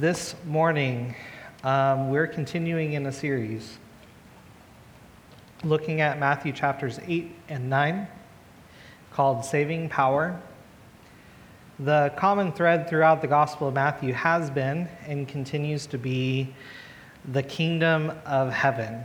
this 0.00 0.36
morning 0.46 1.12
um, 1.64 2.08
we're 2.08 2.28
continuing 2.28 2.92
in 2.92 3.06
a 3.06 3.12
series 3.12 3.78
looking 5.64 6.00
at 6.00 6.20
Matthew 6.20 6.52
chapters 6.52 7.00
8 7.04 7.34
and 7.48 7.68
9 7.68 8.06
called 9.10 9.44
Saving 9.44 9.88
Power. 9.88 10.40
The 11.80 12.12
common 12.16 12.52
thread 12.52 12.88
throughout 12.88 13.20
the 13.20 13.26
Gospel 13.26 13.66
of 13.66 13.74
Matthew 13.74 14.12
has 14.12 14.50
been 14.50 14.88
and 15.04 15.26
continues 15.26 15.86
to 15.86 15.98
be 15.98 16.54
the 17.32 17.42
kingdom 17.42 18.12
of 18.24 18.52
heaven, 18.52 19.02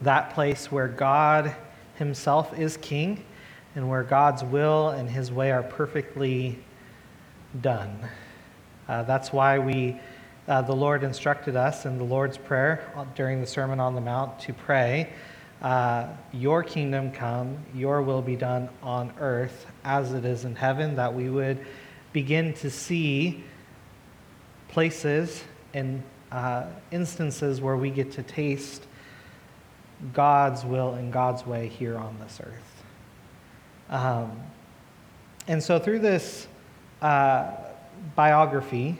that 0.00 0.32
place 0.32 0.72
where 0.72 0.88
God 0.88 1.54
Himself 1.96 2.58
is 2.58 2.78
king 2.78 3.22
and 3.74 3.86
where 3.86 4.04
God's 4.04 4.44
will 4.44 4.90
and 4.90 5.10
His 5.10 5.30
way 5.30 5.52
are 5.52 5.62
perfectly 5.62 6.58
done. 7.60 8.08
Uh, 8.90 9.04
that's 9.04 9.32
why 9.32 9.56
we, 9.56 9.96
uh, 10.48 10.62
the 10.62 10.74
Lord 10.74 11.04
instructed 11.04 11.54
us 11.54 11.86
in 11.86 11.96
the 11.96 12.02
Lord's 12.02 12.36
Prayer 12.36 12.92
during 13.14 13.40
the 13.40 13.46
Sermon 13.46 13.78
on 13.78 13.94
the 13.94 14.00
Mount 14.00 14.40
to 14.40 14.52
pray, 14.52 15.12
uh, 15.62 16.08
Your 16.32 16.64
kingdom 16.64 17.12
come, 17.12 17.56
Your 17.72 18.02
will 18.02 18.20
be 18.20 18.34
done 18.34 18.68
on 18.82 19.12
earth 19.20 19.66
as 19.84 20.12
it 20.12 20.24
is 20.24 20.44
in 20.44 20.56
heaven, 20.56 20.96
that 20.96 21.14
we 21.14 21.30
would 21.30 21.64
begin 22.12 22.52
to 22.54 22.68
see 22.68 23.44
places 24.66 25.44
and 25.72 26.02
uh, 26.32 26.64
instances 26.90 27.60
where 27.60 27.76
we 27.76 27.90
get 27.90 28.10
to 28.10 28.24
taste 28.24 28.88
God's 30.12 30.64
will 30.64 30.94
and 30.94 31.12
God's 31.12 31.46
way 31.46 31.68
here 31.68 31.96
on 31.96 32.18
this 32.18 32.40
earth. 32.42 32.82
Um, 33.88 34.32
and 35.46 35.62
so 35.62 35.78
through 35.78 36.00
this, 36.00 36.48
uh, 37.00 37.52
biography 38.16 38.98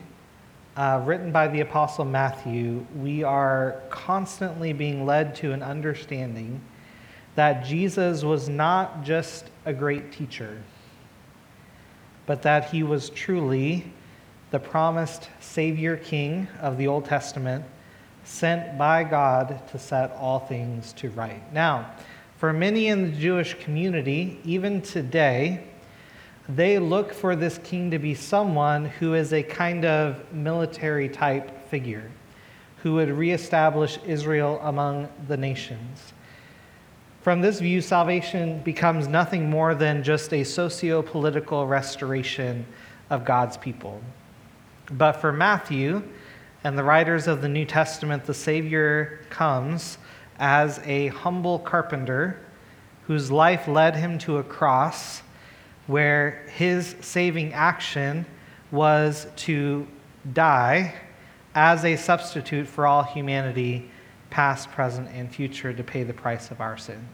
uh, 0.76 1.02
written 1.04 1.32
by 1.32 1.48
the 1.48 1.60
Apostle 1.60 2.04
Matthew, 2.04 2.86
we 2.96 3.22
are 3.22 3.82
constantly 3.90 4.72
being 4.72 5.04
led 5.04 5.34
to 5.36 5.52
an 5.52 5.62
understanding 5.62 6.60
that 7.34 7.64
Jesus 7.64 8.22
was 8.22 8.48
not 8.48 9.02
just 9.02 9.50
a 9.64 9.72
great 9.72 10.12
teacher, 10.12 10.62
but 12.26 12.42
that 12.42 12.70
he 12.70 12.82
was 12.82 13.10
truly 13.10 13.92
the 14.50 14.58
promised 14.58 15.28
Savior 15.40 15.96
King 15.96 16.48
of 16.60 16.76
the 16.76 16.86
Old 16.86 17.04
Testament, 17.04 17.64
sent 18.24 18.78
by 18.78 19.04
God 19.04 19.66
to 19.68 19.78
set 19.78 20.12
all 20.12 20.40
things 20.40 20.92
to 20.94 21.10
right. 21.10 21.52
Now, 21.52 21.90
for 22.36 22.52
many 22.52 22.88
in 22.88 23.10
the 23.10 23.16
Jewish 23.18 23.54
community, 23.60 24.40
even 24.44 24.82
today, 24.82 25.64
they 26.56 26.78
look 26.78 27.12
for 27.12 27.36
this 27.36 27.58
king 27.58 27.90
to 27.90 27.98
be 27.98 28.14
someone 28.14 28.84
who 28.84 29.14
is 29.14 29.32
a 29.32 29.42
kind 29.42 29.84
of 29.84 30.32
military 30.32 31.08
type 31.08 31.68
figure, 31.68 32.10
who 32.82 32.94
would 32.94 33.10
reestablish 33.10 33.98
Israel 34.06 34.60
among 34.62 35.08
the 35.28 35.36
nations. 35.36 36.12
From 37.22 37.42
this 37.42 37.60
view, 37.60 37.80
salvation 37.80 38.60
becomes 38.62 39.06
nothing 39.06 39.50
more 39.50 39.74
than 39.74 40.02
just 40.02 40.32
a 40.32 40.42
socio 40.42 41.02
political 41.02 41.66
restoration 41.66 42.66
of 43.10 43.24
God's 43.24 43.56
people. 43.56 44.00
But 44.90 45.12
for 45.12 45.30
Matthew 45.30 46.02
and 46.64 46.76
the 46.76 46.84
writers 46.84 47.26
of 47.26 47.42
the 47.42 47.48
New 47.48 47.66
Testament, 47.66 48.24
the 48.24 48.34
Savior 48.34 49.20
comes 49.28 49.98
as 50.38 50.80
a 50.84 51.08
humble 51.08 51.58
carpenter 51.58 52.40
whose 53.06 53.30
life 53.30 53.68
led 53.68 53.96
him 53.96 54.18
to 54.18 54.38
a 54.38 54.42
cross 54.42 55.22
where 55.86 56.46
his 56.54 56.94
saving 57.00 57.52
action 57.52 58.26
was 58.70 59.26
to 59.36 59.86
die 60.32 60.94
as 61.54 61.84
a 61.84 61.96
substitute 61.96 62.66
for 62.66 62.86
all 62.86 63.02
humanity, 63.02 63.90
past, 64.30 64.70
present, 64.70 65.08
and 65.12 65.34
future, 65.34 65.72
to 65.72 65.82
pay 65.82 66.02
the 66.02 66.12
price 66.12 66.50
of 66.50 66.60
our 66.60 66.76
sin. 66.76 67.08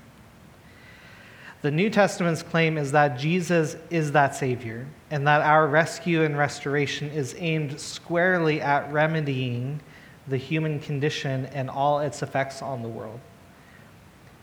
The 1.63 1.71
New 1.71 1.89
Testament's 1.89 2.43
claim 2.43 2.77
is 2.77 2.93
that 2.93 3.19
Jesus 3.19 3.77
is 3.91 4.13
that 4.13 4.35
Savior, 4.35 4.87
and 5.11 5.27
that 5.27 5.41
our 5.41 5.67
rescue 5.67 6.23
and 6.23 6.37
restoration 6.37 7.09
is 7.09 7.35
aimed 7.39 7.81
squarely 7.81 8.61
at 8.61 8.93
remedying 8.93 9.81
the 10.29 10.37
human 10.37 10.81
condition 10.81 11.47
and 11.47 11.71
all 11.71 12.01
its 12.01 12.23
effects 12.23 12.61
on 12.61 12.83
the 12.83 12.89
world. 12.89 13.21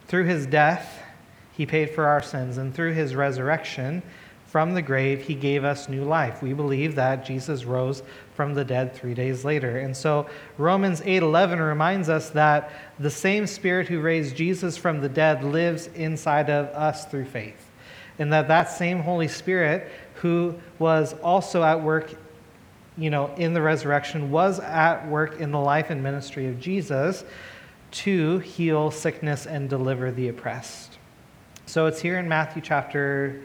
Through 0.07 0.25
his 0.25 0.45
death, 0.45 1.02
he 1.53 1.65
paid 1.65 1.91
for 1.91 2.05
our 2.05 2.21
sins, 2.21 2.57
and 2.57 2.73
through 2.73 2.93
his 2.93 3.15
resurrection, 3.15 4.03
from 4.47 4.75
the 4.75 4.83
grave, 4.83 5.23
he 5.23 5.33
gave 5.33 5.63
us 5.63 5.89
new 5.89 6.03
life. 6.03 6.43
We 6.43 6.53
believe 6.53 6.93
that 6.95 7.25
Jesus 7.25 7.65
rose 7.65 8.03
from 8.35 8.53
the 8.53 8.63
dead 8.63 8.93
three 8.93 9.15
days 9.15 9.43
later. 9.43 9.79
And 9.79 9.97
so 9.97 10.27
Romans 10.59 11.01
8:11 11.05 11.59
reminds 11.59 12.07
us 12.07 12.29
that 12.31 12.69
the 12.99 13.09
same 13.09 13.47
Spirit 13.47 13.87
who 13.87 13.99
raised 13.99 14.35
Jesus 14.35 14.77
from 14.77 15.01
the 15.01 15.09
dead 15.09 15.43
lives 15.43 15.89
inside 15.95 16.51
of 16.51 16.67
us 16.67 17.05
through 17.05 17.25
faith. 17.25 17.71
And 18.19 18.31
that 18.31 18.47
that 18.47 18.69
same 18.69 18.99
Holy 18.99 19.27
Spirit 19.27 19.91
who 20.21 20.53
was 20.77 21.13
also 21.23 21.63
at 21.63 21.81
work 21.81 22.13
you 22.97 23.09
know, 23.09 23.33
in 23.37 23.53
the 23.53 23.61
resurrection 23.61 24.29
was 24.29 24.59
at 24.59 25.07
work 25.07 25.39
in 25.39 25.51
the 25.51 25.59
life 25.59 25.89
and 25.89 26.03
ministry 26.03 26.47
of 26.47 26.59
Jesus 26.59 27.23
to 27.89 28.39
heal 28.39 28.91
sickness 28.91 29.47
and 29.47 29.69
deliver 29.69 30.11
the 30.11 30.27
oppressed. 30.27 30.92
So 31.65 31.85
it's 31.85 32.01
here 32.01 32.19
in 32.19 32.27
Matthew 32.27 32.61
chapter 32.61 33.41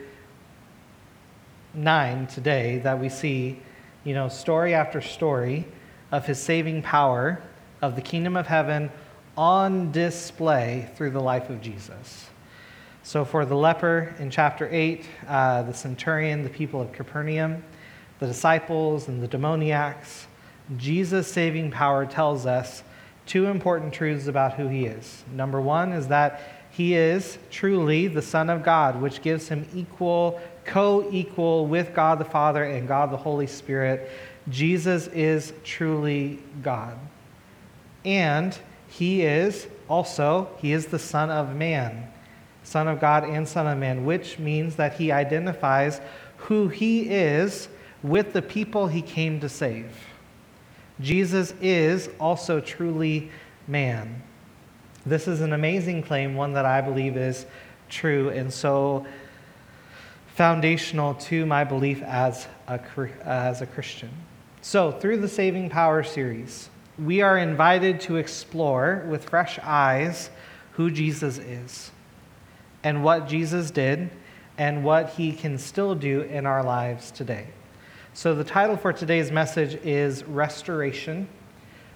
9 1.73 2.27
today 2.27 2.79
that 2.79 2.99
we 2.99 3.09
see, 3.09 3.61
you 4.03 4.12
know, 4.12 4.29
story 4.29 4.75
after 4.75 5.01
story 5.01 5.65
of 6.11 6.27
his 6.27 6.39
saving 6.43 6.83
power 6.83 7.41
of 7.81 7.95
the 7.95 8.03
kingdom 8.03 8.37
of 8.37 8.49
heaven 8.49 8.91
on 9.37 9.93
display 9.93 10.91
through 10.97 11.11
the 11.11 11.21
life 11.21 11.49
of 11.49 11.62
Jesus. 11.62 12.29
So, 13.05 13.25
for 13.25 13.47
the 13.47 13.55
leper 13.55 14.15
in 14.19 14.31
chapter 14.31 14.69
8, 14.71 15.06
uh, 15.29 15.62
the 15.62 15.73
centurion, 15.73 16.43
the 16.43 16.50
people 16.50 16.83
of 16.83 16.93
Capernaum, 16.93 17.62
the 18.19 18.27
disciples, 18.27 19.06
and 19.06 19.23
the 19.23 19.29
demoniacs, 19.29 20.27
Jesus' 20.77 21.33
saving 21.33 21.71
power 21.71 22.05
tells 22.05 22.47
us 22.47 22.83
two 23.27 23.47
important 23.47 23.95
truths 23.95 24.27
about 24.27 24.55
who 24.55 24.67
he 24.67 24.87
is. 24.87 25.23
Number 25.33 25.61
one 25.61 25.93
is 25.93 26.09
that 26.09 26.57
he 26.78 26.94
is 26.94 27.39
truly 27.50 28.06
the 28.06 28.22
Son 28.22 28.49
of 28.49 28.62
God, 28.62 29.03
which 29.03 29.21
gives 29.21 29.49
him 29.49 29.66
equal 29.75 30.41
co 30.65 31.09
equal 31.11 31.66
with 31.66 31.93
God 31.93 32.21
the 32.21 32.25
Father 32.25 32.62
and 32.62 32.87
God 32.87 33.11
the 33.11 33.16
Holy 33.16 33.49
Spirit. 33.49 34.09
Jesus 34.49 35.09
is 35.09 35.53
truly 35.65 36.38
God. 36.62 36.97
And 38.05 38.56
he 38.87 39.22
is 39.22 39.67
also, 39.88 40.50
he 40.59 40.72
is 40.72 40.87
the 40.87 41.00
Son 41.00 41.31
of 41.31 41.56
Man, 41.56 42.12
Son 42.62 42.87
of 42.87 43.00
God 43.00 43.25
and 43.25 43.49
Son 43.49 43.67
of 43.67 43.77
Man, 43.77 44.05
which 44.05 44.38
means 44.38 44.77
that 44.77 44.94
he 44.94 45.11
identifies 45.11 46.00
who 46.37 46.69
he 46.69 47.11
is 47.11 47.69
with 48.05 48.33
the 48.33 48.43
people 48.43 48.87
he 48.87 49.03
came 49.03 49.41
to 49.41 49.49
save. 49.49 49.91
Jesus 51.00 51.55
is 51.61 52.09
also 52.21 52.61
truly 52.61 53.33
man. 53.67 54.22
This 55.08 55.26
is 55.26 55.41
an 55.41 55.52
amazing 55.52 56.02
claim, 56.02 56.34
one 56.34 56.52
that 56.52 56.66
I 56.66 56.80
believe 56.80 57.16
is 57.16 57.46
true. 57.88 58.28
And 58.28 58.52
so 58.52 59.06
foundational 60.34 61.14
to 61.14 61.44
my 61.46 61.64
belief 61.64 62.02
as 62.02 62.46
a, 62.69 62.78
as 63.24 63.60
a 63.60 63.66
Christian. 63.66 64.10
So, 64.60 64.92
through 64.92 65.16
the 65.16 65.28
Saving 65.28 65.70
Power 65.70 66.02
series, 66.02 66.69
we 66.98 67.22
are 67.22 67.38
invited 67.38 68.00
to 68.02 68.16
explore 68.16 69.04
with 69.08 69.28
fresh 69.28 69.58
eyes 69.62 70.30
who 70.72 70.91
Jesus 70.91 71.38
is 71.38 71.90
and 72.84 73.02
what 73.02 73.26
Jesus 73.26 73.70
did 73.70 74.10
and 74.58 74.84
what 74.84 75.10
he 75.10 75.32
can 75.32 75.58
still 75.58 75.94
do 75.94 76.20
in 76.20 76.44
our 76.44 76.62
lives 76.62 77.10
today. 77.10 77.46
So, 78.14 78.34
the 78.34 78.44
title 78.44 78.76
for 78.76 78.92
today's 78.92 79.32
message 79.32 79.75
is 79.84 80.22
Restoration. 80.25 81.28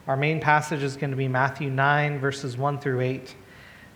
Our 0.08 0.16
main 0.16 0.40
passage 0.40 0.82
is 0.82 0.96
going 0.96 1.12
to 1.12 1.16
be 1.16 1.28
Matthew 1.28 1.70
9, 1.70 2.18
verses 2.18 2.56
1 2.56 2.80
through 2.80 3.02
8. 3.02 3.36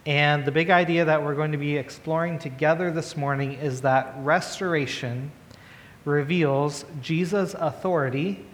And 0.06 0.44
the 0.44 0.52
big 0.52 0.70
idea 0.70 1.04
that 1.04 1.20
we're 1.20 1.34
going 1.34 1.50
to 1.50 1.58
be 1.58 1.76
exploring 1.76 2.38
together 2.38 2.92
this 2.92 3.16
morning 3.16 3.54
is 3.54 3.80
that 3.80 4.14
restoration 4.18 5.32
reveals 6.04 6.84
Jesus' 7.02 7.54
authority 7.54 8.46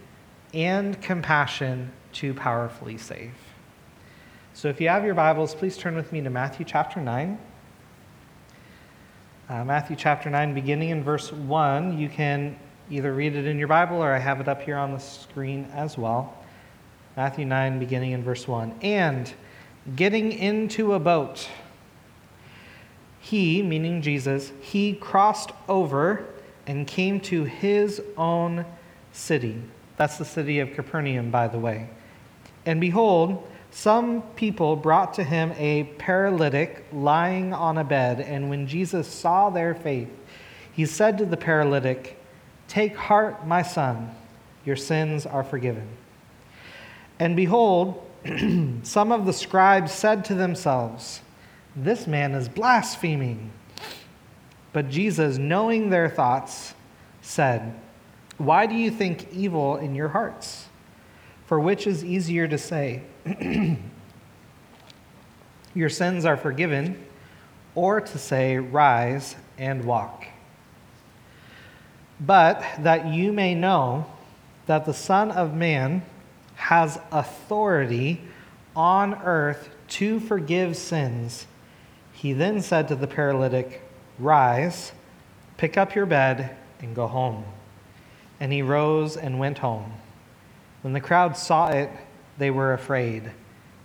and 0.54 0.98
compassion 1.02 1.92
to 2.14 2.32
powerfully 2.32 2.96
save. 2.96 3.34
So 4.54 4.68
if 4.68 4.80
you 4.80 4.88
have 4.88 5.04
your 5.04 5.14
Bibles, 5.14 5.54
please 5.54 5.76
turn 5.76 5.94
with 5.94 6.10
me 6.10 6.22
to 6.22 6.30
Matthew 6.30 6.64
chapter 6.64 7.02
9. 7.02 7.38
Uh, 9.50 9.64
Matthew 9.66 9.94
chapter 9.94 10.30
9, 10.30 10.54
beginning 10.54 10.88
in 10.88 11.04
verse 11.04 11.30
1. 11.30 11.98
You 11.98 12.08
can 12.08 12.58
either 12.90 13.12
read 13.12 13.36
it 13.36 13.44
in 13.44 13.58
your 13.58 13.68
Bible 13.68 13.98
or 13.98 14.10
I 14.10 14.18
have 14.18 14.40
it 14.40 14.48
up 14.48 14.62
here 14.62 14.78
on 14.78 14.92
the 14.92 14.98
screen 14.98 15.66
as 15.74 15.98
well. 15.98 16.41
Matthew 17.16 17.44
9, 17.44 17.78
beginning 17.78 18.12
in 18.12 18.22
verse 18.22 18.48
1. 18.48 18.74
And 18.82 19.32
getting 19.96 20.32
into 20.32 20.94
a 20.94 20.98
boat. 20.98 21.48
He, 23.20 23.62
meaning 23.62 24.02
Jesus, 24.02 24.52
he 24.60 24.94
crossed 24.94 25.52
over 25.68 26.24
and 26.66 26.86
came 26.86 27.20
to 27.20 27.44
his 27.44 28.02
own 28.16 28.64
city. 29.12 29.60
That's 29.96 30.18
the 30.18 30.24
city 30.24 30.60
of 30.60 30.72
Capernaum, 30.72 31.30
by 31.30 31.48
the 31.48 31.58
way. 31.58 31.88
And 32.64 32.80
behold, 32.80 33.46
some 33.70 34.22
people 34.36 34.76
brought 34.76 35.14
to 35.14 35.24
him 35.24 35.52
a 35.56 35.84
paralytic 35.98 36.84
lying 36.92 37.52
on 37.52 37.78
a 37.78 37.84
bed. 37.84 38.20
And 38.20 38.48
when 38.48 38.66
Jesus 38.66 39.06
saw 39.06 39.50
their 39.50 39.74
faith, 39.74 40.08
he 40.72 40.86
said 40.86 41.18
to 41.18 41.26
the 41.26 41.36
paralytic, 41.36 42.18
Take 42.68 42.96
heart, 42.96 43.46
my 43.46 43.62
son, 43.62 44.14
your 44.64 44.76
sins 44.76 45.26
are 45.26 45.44
forgiven. 45.44 45.86
And 47.18 47.36
behold, 47.36 48.02
some 48.82 49.12
of 49.12 49.26
the 49.26 49.32
scribes 49.32 49.92
said 49.92 50.24
to 50.26 50.34
themselves, 50.34 51.20
This 51.74 52.06
man 52.06 52.32
is 52.32 52.48
blaspheming. 52.48 53.50
But 54.72 54.88
Jesus, 54.88 55.38
knowing 55.38 55.90
their 55.90 56.08
thoughts, 56.08 56.74
said, 57.20 57.74
Why 58.38 58.66
do 58.66 58.74
you 58.74 58.90
think 58.90 59.32
evil 59.32 59.76
in 59.76 59.94
your 59.94 60.08
hearts? 60.08 60.66
For 61.46 61.60
which 61.60 61.86
is 61.86 62.04
easier 62.04 62.48
to 62.48 62.58
say, 62.58 63.02
Your 65.74 65.88
sins 65.88 66.24
are 66.24 66.36
forgiven, 66.36 67.02
or 67.74 68.00
to 68.00 68.18
say, 68.18 68.58
Rise 68.58 69.36
and 69.58 69.84
walk? 69.84 70.24
But 72.20 72.64
that 72.78 73.06
you 73.06 73.32
may 73.32 73.54
know 73.54 74.06
that 74.66 74.84
the 74.86 74.94
Son 74.94 75.30
of 75.30 75.54
Man 75.54 76.02
has 76.62 76.96
authority 77.10 78.20
on 78.76 79.14
earth 79.24 79.68
to 79.88 80.20
forgive 80.20 80.76
sins, 80.76 81.46
he 82.12 82.32
then 82.32 82.62
said 82.62 82.86
to 82.86 82.94
the 82.94 83.08
paralytic, 83.08 83.82
Rise, 84.16 84.92
pick 85.56 85.76
up 85.76 85.96
your 85.96 86.06
bed, 86.06 86.56
and 86.78 86.94
go 86.94 87.08
home. 87.08 87.44
And 88.38 88.52
he 88.52 88.62
rose 88.62 89.16
and 89.16 89.40
went 89.40 89.58
home. 89.58 89.92
When 90.82 90.92
the 90.92 91.00
crowd 91.00 91.36
saw 91.36 91.70
it, 91.70 91.90
they 92.38 92.52
were 92.52 92.72
afraid, 92.72 93.32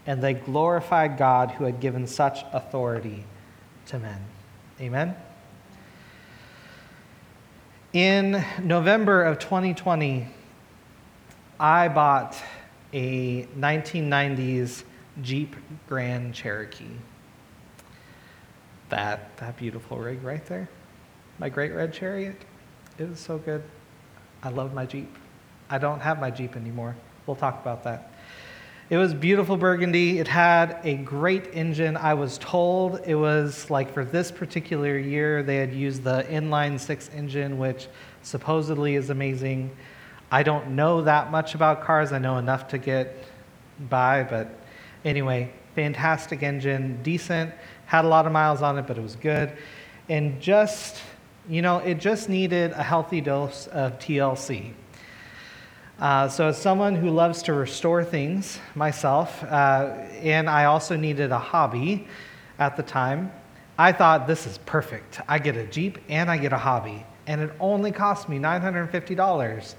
and 0.05 0.21
they 0.21 0.35
glorified 0.35 1.17
God 1.17 1.49
who 1.51 1.63
had 1.63 1.79
given 1.79 2.05
such 2.05 2.45
authority 2.53 3.23
to 3.87 3.97
men. 3.97 4.21
Amen. 4.79 5.15
In 7.91 8.45
November 8.61 9.23
of 9.23 9.39
2020, 9.39 10.27
I 11.59 11.87
bought 11.87 12.37
a 12.93 13.43
1990s 13.57 14.83
Jeep 15.21 15.55
Grand 15.87 16.33
Cherokee. 16.33 16.85
That, 18.89 19.35
that 19.37 19.57
beautiful 19.57 19.97
rig 19.97 20.23
right 20.23 20.45
there. 20.45 20.69
My 21.39 21.49
great 21.49 21.73
red 21.73 21.93
chariot. 21.93 22.41
It 22.97 23.09
was 23.09 23.19
so 23.19 23.37
good. 23.37 23.63
I 24.43 24.49
love 24.49 24.73
my 24.73 24.85
Jeep. 24.85 25.13
I 25.69 25.77
don't 25.77 25.99
have 25.99 26.19
my 26.19 26.31
Jeep 26.31 26.55
anymore. 26.55 26.95
We'll 27.25 27.35
talk 27.35 27.61
about 27.61 27.83
that. 27.83 28.13
It 28.89 28.95
was 28.95 29.13
beautiful 29.13 29.57
burgundy. 29.57 30.19
It 30.19 30.29
had 30.29 30.79
a 30.85 30.95
great 30.95 31.49
engine. 31.53 31.97
I 31.97 32.13
was 32.13 32.37
told 32.37 33.01
it 33.05 33.15
was 33.15 33.69
like 33.69 33.93
for 33.93 34.05
this 34.05 34.31
particular 34.31 34.97
year, 34.97 35.43
they 35.43 35.57
had 35.57 35.73
used 35.73 36.03
the 36.03 36.25
inline 36.29 36.79
six 36.79 37.09
engine, 37.13 37.57
which 37.57 37.89
supposedly 38.23 38.95
is 38.95 39.09
amazing. 39.09 39.75
I 40.31 40.43
don't 40.43 40.71
know 40.71 41.01
that 41.03 41.31
much 41.31 41.55
about 41.55 41.83
cars. 41.83 42.11
I 42.11 42.19
know 42.19 42.37
enough 42.37 42.67
to 42.69 42.77
get 42.77 43.25
by, 43.89 44.23
but 44.23 44.49
anyway, 45.05 45.51
fantastic 45.73 46.43
engine, 46.43 47.01
decent, 47.01 47.53
had 47.85 48.03
a 48.03 48.07
lot 48.07 48.25
of 48.25 48.33
miles 48.33 48.61
on 48.61 48.77
it, 48.77 48.87
but 48.87 48.97
it 48.97 49.01
was 49.01 49.15
good. 49.15 49.53
And 50.09 50.41
just, 50.41 51.01
you 51.47 51.61
know, 51.61 51.79
it 51.79 51.99
just 51.99 52.27
needed 52.27 52.71
a 52.71 52.83
healthy 52.83 53.21
dose 53.21 53.67
of 53.67 53.99
TLC. 53.99 54.73
Uh, 55.99 56.27
so, 56.27 56.49
as 56.49 56.57
someone 56.61 56.93
who 56.93 57.09
loves 57.09 57.41
to 57.43 57.53
restore 57.53 58.03
things 58.03 58.59
myself, 58.75 59.43
uh, 59.45 59.93
and 60.21 60.49
I 60.49 60.65
also 60.65 60.95
needed 60.95 61.31
a 61.31 61.39
hobby 61.39 62.07
at 62.59 62.75
the 62.77 62.83
time, 62.83 63.31
I 63.79 63.93
thought 63.93 64.27
this 64.27 64.45
is 64.45 64.59
perfect. 64.59 65.21
I 65.27 65.39
get 65.39 65.55
a 65.55 65.65
Jeep 65.65 65.97
and 66.09 66.29
I 66.29 66.37
get 66.37 66.53
a 66.53 66.57
hobby, 66.57 67.03
and 67.25 67.41
it 67.41 67.51
only 67.59 67.91
cost 67.91 68.29
me 68.29 68.37
$950 68.37 69.75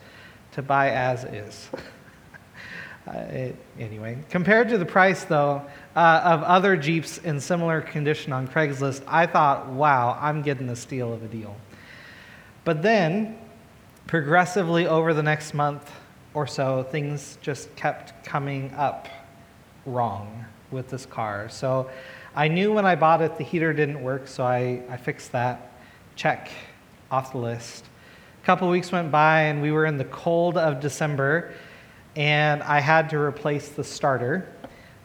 to 0.52 0.62
buy 0.62 0.90
as 0.90 1.24
is. 1.24 1.68
uh, 3.06 3.18
it, 3.18 3.56
anyway, 3.78 4.18
compared 4.30 4.68
to 4.68 4.78
the 4.78 4.86
price, 4.86 5.24
though, 5.24 5.62
uh, 5.96 6.20
of 6.24 6.42
other 6.42 6.76
Jeeps 6.76 7.18
in 7.18 7.40
similar 7.40 7.80
condition 7.80 8.32
on 8.32 8.48
Craigslist, 8.48 9.02
I 9.06 9.26
thought, 9.26 9.66
wow, 9.68 10.18
I'm 10.20 10.42
getting 10.42 10.68
a 10.68 10.76
steal 10.76 11.12
of 11.12 11.22
a 11.22 11.28
deal. 11.28 11.56
But 12.64 12.82
then, 12.82 13.38
progressively 14.06 14.86
over 14.86 15.14
the 15.14 15.22
next 15.22 15.54
month 15.54 15.90
or 16.34 16.46
so, 16.46 16.82
things 16.82 17.38
just 17.42 17.74
kept 17.76 18.24
coming 18.24 18.72
up 18.74 19.08
wrong 19.86 20.44
with 20.70 20.88
this 20.88 21.06
car. 21.06 21.48
So 21.48 21.90
I 22.34 22.48
knew 22.48 22.72
when 22.72 22.86
I 22.86 22.94
bought 22.94 23.22
it 23.22 23.36
the 23.38 23.44
heater 23.44 23.72
didn't 23.72 24.02
work, 24.02 24.28
so 24.28 24.44
I, 24.44 24.82
I 24.88 24.96
fixed 24.96 25.32
that. 25.32 25.72
Check 26.14 26.50
off 27.10 27.32
the 27.32 27.38
list 27.38 27.87
couple 28.48 28.66
weeks 28.70 28.90
went 28.90 29.10
by 29.10 29.42
and 29.42 29.60
we 29.60 29.70
were 29.70 29.84
in 29.84 29.98
the 29.98 30.06
cold 30.06 30.56
of 30.56 30.80
December, 30.80 31.52
and 32.16 32.62
I 32.62 32.80
had 32.80 33.10
to 33.10 33.18
replace 33.18 33.68
the 33.68 33.84
starter 33.84 34.50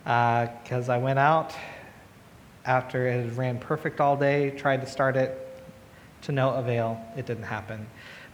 because 0.05 0.87
uh, 0.87 0.93
I 0.93 0.97
went 0.97 1.19
out 1.19 1.53
after 2.63 3.05
it 3.05 3.25
had 3.25 3.37
ran 3.37 3.59
perfect 3.59 3.99
all 3.99 4.15
day, 4.15 4.51
tried 4.51 4.79
to 4.79 4.87
start 4.87 5.17
it 5.17 5.61
to 6.21 6.31
no 6.31 6.51
avail. 6.51 7.05
It 7.17 7.25
didn't 7.25 7.43
happen. 7.43 7.85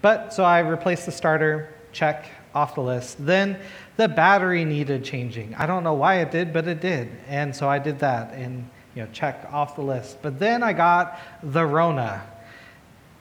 But 0.04 0.32
so 0.32 0.44
I 0.44 0.60
replaced 0.60 1.08
the 1.08 1.12
starter, 1.12 1.74
check 1.92 2.30
off 2.54 2.76
the 2.76 2.82
list. 2.82 3.26
Then 3.26 3.60
the 3.98 4.08
battery 4.08 4.64
needed 4.64 5.04
changing. 5.04 5.56
I 5.56 5.66
don't 5.66 5.84
know 5.84 5.96
why 5.96 6.18
it 6.18 6.30
did, 6.30 6.54
but 6.54 6.68
it 6.68 6.82
did. 6.82 7.10
And 7.28 7.56
so 7.56 7.68
I 7.68 7.80
did 7.80 7.98
that 7.98 8.36
and 8.36 8.70
you 8.94 9.02
know 9.02 9.10
check 9.12 9.48
off 9.52 9.76
the 9.76 9.82
list. 9.82 10.20
But 10.22 10.38
then 10.38 10.62
I 10.62 10.74
got 10.74 11.20
the 11.42 11.66
Rona. 11.66 12.22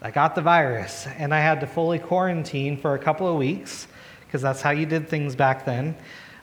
I 0.00 0.12
got 0.12 0.37
the 0.37 0.43
virus 0.43 1.09
and 1.19 1.35
I 1.35 1.41
had 1.41 1.61
to 1.61 1.67
fully 1.67 1.99
quarantine 1.99 2.77
for 2.77 2.95
a 2.95 2.99
couple 2.99 3.27
of 3.27 3.37
weeks 3.37 3.89
because 4.27 4.41
that's 4.43 4.62
how 4.62 4.71
you 4.71 4.87
did 4.87 5.09
things 5.09 5.35
back 5.35 5.65
then. 5.65 5.97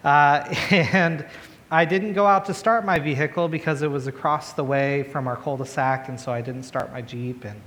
Uh, 0.04 0.44
and 0.72 1.26
I 1.72 1.86
didn't 1.86 2.14
go 2.14 2.28
out 2.28 2.46
to 2.46 2.54
start 2.54 2.86
my 2.86 3.00
vehicle 3.00 3.48
because 3.48 3.82
it 3.82 3.90
was 3.90 4.08
across 4.08 4.54
the 4.54 4.64
way 4.64 5.04
from 5.04 5.28
our 5.28 5.38
cul 5.38 5.58
de 5.58 5.66
sac, 5.66 6.10
and 6.10 6.20
so 6.20 6.32
I 6.32 6.42
didn't 6.42 6.64
start 6.64 6.92
my 6.92 7.02
Jeep. 7.02 7.44
And 7.46 7.62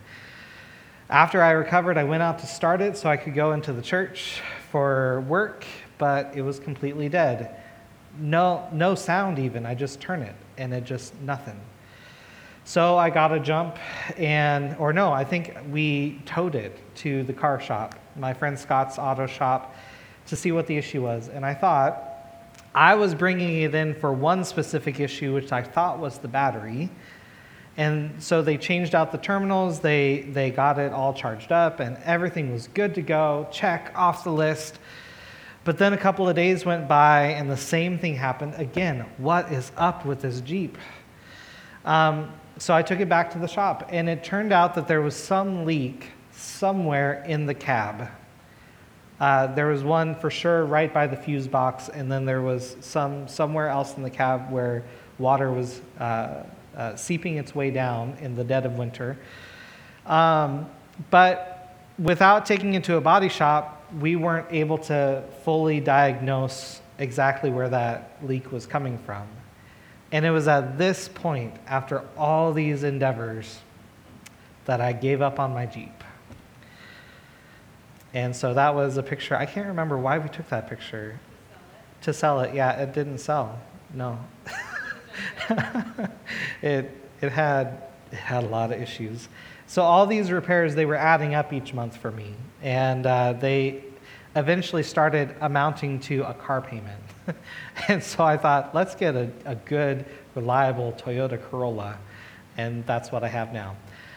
after 1.08 1.42
I 1.42 1.52
recovered, 1.52 1.96
I 1.96 2.04
went 2.04 2.22
out 2.22 2.38
to 2.40 2.46
start 2.46 2.80
it 2.80 2.96
so 2.96 3.08
I 3.08 3.16
could 3.16 3.34
go 3.34 3.52
into 3.52 3.72
the 3.72 3.82
church 3.82 4.40
for 4.70 5.22
work, 5.22 5.64
but 5.96 6.32
it 6.34 6.42
was 6.42 6.60
completely 6.60 7.08
dead. 7.08 7.60
No, 8.18 8.68
no 8.72 8.94
sound 8.94 9.38
even. 9.38 9.66
I 9.66 9.74
just 9.74 10.00
turn 10.00 10.22
it, 10.22 10.36
and 10.58 10.72
it 10.72 10.84
just 10.84 11.18
nothing. 11.22 11.58
So 12.68 12.98
I 12.98 13.08
got 13.08 13.32
a 13.32 13.40
jump, 13.40 13.78
and, 14.18 14.76
or 14.76 14.92
no, 14.92 15.10
I 15.10 15.24
think 15.24 15.56
we 15.70 16.20
towed 16.26 16.54
it 16.54 16.76
to 16.96 17.22
the 17.22 17.32
car 17.32 17.58
shop, 17.58 17.94
my 18.14 18.34
friend 18.34 18.58
Scott's 18.58 18.98
auto 18.98 19.26
shop, 19.26 19.74
to 20.26 20.36
see 20.36 20.52
what 20.52 20.66
the 20.66 20.76
issue 20.76 21.00
was. 21.00 21.30
And 21.30 21.46
I 21.46 21.54
thought 21.54 21.98
I 22.74 22.94
was 22.94 23.14
bringing 23.14 23.62
it 23.62 23.74
in 23.74 23.94
for 23.94 24.12
one 24.12 24.44
specific 24.44 25.00
issue, 25.00 25.32
which 25.32 25.50
I 25.50 25.62
thought 25.62 25.98
was 25.98 26.18
the 26.18 26.28
battery. 26.28 26.90
And 27.78 28.22
so 28.22 28.42
they 28.42 28.58
changed 28.58 28.94
out 28.94 29.12
the 29.12 29.18
terminals, 29.18 29.80
they, 29.80 30.28
they 30.34 30.50
got 30.50 30.78
it 30.78 30.92
all 30.92 31.14
charged 31.14 31.52
up, 31.52 31.80
and 31.80 31.96
everything 32.04 32.52
was 32.52 32.68
good 32.68 32.94
to 32.96 33.00
go. 33.00 33.48
Check 33.50 33.92
off 33.94 34.24
the 34.24 34.30
list. 34.30 34.78
But 35.64 35.78
then 35.78 35.94
a 35.94 35.98
couple 35.98 36.28
of 36.28 36.36
days 36.36 36.66
went 36.66 36.86
by, 36.86 37.28
and 37.28 37.50
the 37.50 37.56
same 37.56 37.98
thing 37.98 38.16
happened 38.16 38.56
again. 38.58 39.06
What 39.16 39.50
is 39.50 39.72
up 39.78 40.04
with 40.04 40.20
this 40.20 40.42
Jeep? 40.42 40.76
Um, 41.86 42.30
so 42.58 42.74
I 42.74 42.82
took 42.82 43.00
it 43.00 43.08
back 43.08 43.30
to 43.32 43.38
the 43.38 43.48
shop, 43.48 43.88
and 43.90 44.08
it 44.08 44.24
turned 44.24 44.52
out 44.52 44.74
that 44.74 44.88
there 44.88 45.00
was 45.00 45.14
some 45.16 45.64
leak 45.64 46.10
somewhere 46.32 47.24
in 47.24 47.46
the 47.46 47.54
cab. 47.54 48.08
Uh, 49.20 49.48
there 49.48 49.66
was 49.66 49.82
one 49.82 50.14
for 50.14 50.30
sure 50.30 50.64
right 50.64 50.92
by 50.92 51.06
the 51.06 51.16
fuse 51.16 51.48
box, 51.48 51.88
and 51.88 52.10
then 52.10 52.24
there 52.24 52.42
was 52.42 52.76
some 52.80 53.26
somewhere 53.26 53.68
else 53.68 53.96
in 53.96 54.02
the 54.02 54.10
cab 54.10 54.50
where 54.50 54.84
water 55.18 55.52
was 55.52 55.80
uh, 55.98 56.44
uh, 56.76 56.94
seeping 56.96 57.36
its 57.36 57.54
way 57.54 57.70
down 57.70 58.16
in 58.20 58.34
the 58.34 58.44
dead 58.44 58.64
of 58.66 58.74
winter. 58.78 59.18
Um, 60.06 60.68
but 61.10 61.76
without 61.98 62.46
taking 62.46 62.74
it 62.74 62.84
to 62.84 62.96
a 62.96 63.00
body 63.00 63.28
shop, 63.28 63.84
we 64.00 64.16
weren't 64.16 64.46
able 64.50 64.78
to 64.78 65.24
fully 65.44 65.80
diagnose 65.80 66.80
exactly 66.98 67.50
where 67.50 67.68
that 67.68 68.12
leak 68.22 68.52
was 68.52 68.66
coming 68.66 68.98
from. 68.98 69.26
And 70.10 70.24
it 70.24 70.30
was 70.30 70.48
at 70.48 70.78
this 70.78 71.08
point, 71.08 71.54
after 71.66 72.02
all 72.16 72.52
these 72.52 72.82
endeavors, 72.82 73.58
that 74.64 74.80
I 74.80 74.92
gave 74.92 75.22
up 75.22 75.38
on 75.38 75.52
my 75.52 75.66
Jeep. 75.66 76.04
And 78.14 78.34
so 78.34 78.54
that 78.54 78.74
was 78.74 78.96
a 78.96 79.02
picture. 79.02 79.36
I 79.36 79.46
can't 79.46 79.66
remember 79.66 79.98
why 79.98 80.18
we 80.18 80.28
took 80.28 80.48
that 80.48 80.68
picture. 80.68 81.18
To 82.02 82.12
sell 82.12 82.40
it, 82.40 82.54
yeah, 82.54 82.72
it 82.80 82.92
didn't 82.94 83.18
sell. 83.18 83.58
No. 83.92 84.18
it, 86.62 86.90
it, 87.20 87.32
had, 87.32 87.82
it 88.12 88.16
had 88.16 88.44
a 88.44 88.46
lot 88.46 88.72
of 88.72 88.80
issues. 88.80 89.28
So 89.66 89.82
all 89.82 90.06
these 90.06 90.30
repairs, 90.30 90.74
they 90.74 90.86
were 90.86 90.94
adding 90.96 91.34
up 91.34 91.52
each 91.52 91.74
month 91.74 91.96
for 91.96 92.10
me. 92.10 92.34
And 92.62 93.06
uh, 93.06 93.34
they, 93.34 93.82
eventually 94.36 94.82
started 94.82 95.34
amounting 95.40 96.00
to 96.00 96.22
a 96.22 96.34
car 96.34 96.60
payment. 96.60 97.02
and 97.88 98.02
so 98.02 98.24
I 98.24 98.36
thought, 98.36 98.74
let's 98.74 98.94
get 98.94 99.14
a, 99.14 99.30
a 99.44 99.54
good, 99.54 100.04
reliable 100.34 100.92
Toyota 100.92 101.42
Corolla. 101.50 101.98
And 102.56 102.84
that's 102.86 103.10
what 103.10 103.24
I 103.24 103.28
have 103.28 103.52
now. 103.52 103.76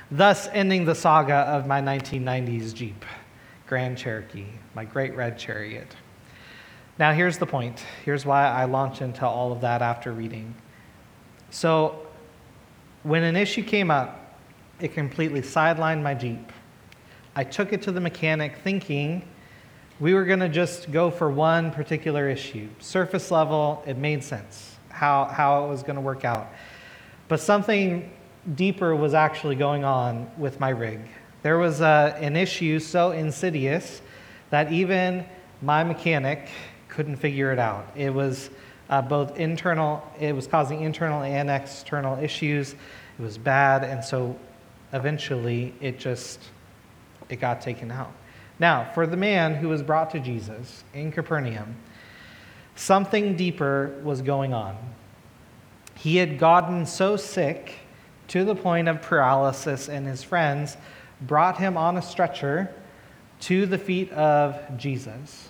Thus, 0.09 0.47
ending 0.51 0.85
the 0.85 0.95
saga 0.95 1.35
of 1.35 1.67
my 1.67 1.81
1990s 1.81 2.73
Jeep, 2.73 3.05
Grand 3.67 3.97
Cherokee, 3.97 4.47
my 4.75 4.83
great 4.83 5.15
red 5.15 5.37
chariot. 5.37 5.95
Now, 6.99 7.13
here's 7.13 7.37
the 7.37 7.45
point. 7.45 7.83
Here's 8.03 8.25
why 8.25 8.47
I 8.47 8.65
launch 8.65 9.01
into 9.01 9.25
all 9.25 9.51
of 9.53 9.61
that 9.61 9.81
after 9.81 10.11
reading. 10.11 10.53
So, 11.49 12.05
when 13.03 13.23
an 13.23 13.35
issue 13.35 13.63
came 13.63 13.89
up, 13.89 14.37
it 14.79 14.93
completely 14.93 15.41
sidelined 15.41 16.03
my 16.03 16.13
Jeep. 16.13 16.51
I 17.35 17.43
took 17.45 17.71
it 17.71 17.81
to 17.83 17.91
the 17.91 18.01
mechanic 18.01 18.57
thinking 18.63 19.23
we 20.01 20.15
were 20.15 20.25
going 20.25 20.39
to 20.39 20.49
just 20.49 20.91
go 20.91 21.11
for 21.11 21.29
one 21.29 21.69
particular 21.69 22.27
issue. 22.27 22.67
Surface 22.79 23.29
level, 23.29 23.83
it 23.85 23.97
made 23.97 24.23
sense 24.23 24.75
how, 24.89 25.25
how 25.25 25.63
it 25.63 25.67
was 25.69 25.83
going 25.83 25.95
to 25.95 26.01
work 26.01 26.25
out. 26.25 26.51
But 27.27 27.39
something 27.39 28.11
deeper 28.55 28.95
was 28.95 29.13
actually 29.13 29.55
going 29.55 29.83
on 29.83 30.29
with 30.39 30.59
my 30.59 30.69
rig. 30.69 31.01
There 31.43 31.59
was 31.59 31.81
a, 31.81 32.17
an 32.19 32.35
issue 32.35 32.79
so 32.79 33.11
insidious 33.11 34.01
that 34.49 34.71
even 34.71 35.23
my 35.61 35.83
mechanic 35.83 36.49
couldn't 36.89 37.17
figure 37.17 37.51
it 37.51 37.59
out. 37.59 37.85
It 37.95 38.11
was 38.11 38.49
uh, 38.89 39.03
both 39.03 39.37
internal, 39.37 40.03
it 40.19 40.35
was 40.35 40.47
causing 40.47 40.81
internal 40.81 41.21
and 41.21 41.47
external 41.47 42.17
issues. 42.17 42.73
It 42.73 43.21
was 43.21 43.37
bad, 43.37 43.83
and 43.83 44.03
so 44.03 44.35
eventually 44.93 45.75
it 45.79 45.99
just 45.99 46.39
it 47.29 47.39
got 47.39 47.61
taken 47.61 47.91
out. 47.91 48.11
Now, 48.61 48.87
for 48.93 49.07
the 49.07 49.17
man 49.17 49.55
who 49.55 49.69
was 49.69 49.81
brought 49.81 50.11
to 50.11 50.19
Jesus 50.19 50.83
in 50.93 51.11
Capernaum, 51.11 51.75
something 52.75 53.35
deeper 53.35 53.99
was 54.03 54.21
going 54.21 54.53
on. 54.53 54.77
He 55.95 56.17
had 56.17 56.37
gotten 56.37 56.85
so 56.85 57.17
sick 57.17 57.73
to 58.27 58.45
the 58.45 58.53
point 58.53 58.87
of 58.87 59.01
paralysis, 59.01 59.89
and 59.89 60.05
his 60.05 60.21
friends 60.21 60.77
brought 61.21 61.57
him 61.57 61.75
on 61.75 61.97
a 61.97 62.03
stretcher 62.03 62.71
to 63.39 63.65
the 63.65 63.79
feet 63.79 64.11
of 64.11 64.77
Jesus, 64.77 65.49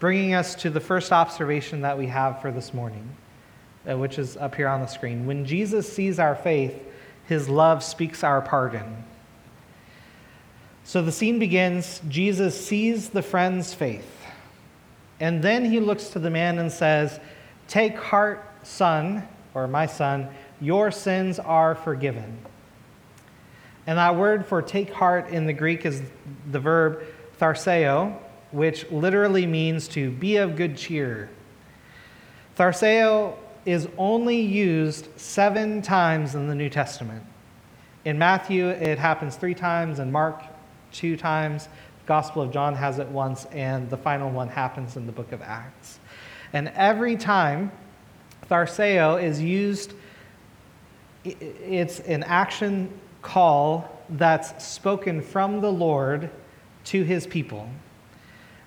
bringing 0.00 0.34
us 0.34 0.54
to 0.56 0.68
the 0.68 0.80
first 0.80 1.12
observation 1.12 1.80
that 1.80 1.96
we 1.96 2.08
have 2.08 2.42
for 2.42 2.52
this 2.52 2.74
morning, 2.74 3.08
uh, 3.90 3.96
which 3.96 4.18
is 4.18 4.36
up 4.36 4.54
here 4.54 4.68
on 4.68 4.82
the 4.82 4.86
screen. 4.86 5.24
When 5.24 5.46
Jesus 5.46 5.90
sees 5.90 6.18
our 6.18 6.34
faith, 6.34 6.78
his 7.24 7.48
love 7.48 7.82
speaks 7.82 8.22
our 8.22 8.42
pardon. 8.42 9.04
So 10.84 11.02
the 11.02 11.12
scene 11.12 11.38
begins 11.38 12.00
Jesus 12.08 12.66
sees 12.66 13.10
the 13.10 13.22
friend's 13.22 13.74
faith. 13.74 14.06
And 15.20 15.42
then 15.42 15.64
he 15.64 15.80
looks 15.80 16.08
to 16.10 16.18
the 16.18 16.30
man 16.30 16.58
and 16.58 16.72
says, 16.72 17.20
Take 17.68 17.96
heart, 17.96 18.44
son, 18.62 19.28
or 19.54 19.68
my 19.68 19.86
son, 19.86 20.28
your 20.60 20.90
sins 20.90 21.38
are 21.38 21.74
forgiven. 21.74 22.38
And 23.86 23.98
that 23.98 24.16
word 24.16 24.46
for 24.46 24.62
take 24.62 24.92
heart 24.92 25.28
in 25.28 25.46
the 25.46 25.52
Greek 25.52 25.84
is 25.84 26.02
the 26.50 26.60
verb 26.60 27.02
tharseo, 27.40 28.16
which 28.50 28.90
literally 28.90 29.46
means 29.46 29.88
to 29.88 30.10
be 30.10 30.36
of 30.36 30.56
good 30.56 30.76
cheer. 30.76 31.30
Tharseo 32.56 33.36
is 33.64 33.88
only 33.96 34.40
used 34.40 35.08
seven 35.18 35.82
times 35.82 36.34
in 36.34 36.48
the 36.48 36.54
New 36.54 36.68
Testament. 36.68 37.24
In 38.04 38.18
Matthew, 38.18 38.68
it 38.68 38.98
happens 38.98 39.36
three 39.36 39.54
times, 39.54 39.98
in 39.98 40.10
Mark, 40.10 40.42
two 40.92 41.16
times. 41.16 41.64
The 41.64 42.06
Gospel 42.06 42.42
of 42.42 42.52
John 42.52 42.74
has 42.74 42.98
it 42.98 43.08
once, 43.08 43.44
and 43.46 43.88
the 43.90 43.96
final 43.96 44.30
one 44.30 44.48
happens 44.48 44.96
in 44.96 45.06
the 45.06 45.12
book 45.12 45.32
of 45.32 45.42
Acts. 45.42 46.00
And 46.52 46.68
every 46.74 47.16
time 47.16 47.70
tharseo 48.48 49.22
is 49.22 49.40
used, 49.40 49.94
it's 51.24 52.00
an 52.00 52.22
action 52.24 52.90
call 53.22 54.00
that's 54.10 54.64
spoken 54.64 55.20
from 55.20 55.60
the 55.60 55.70
Lord 55.70 56.30
to 56.84 57.02
his 57.02 57.26
people 57.26 57.68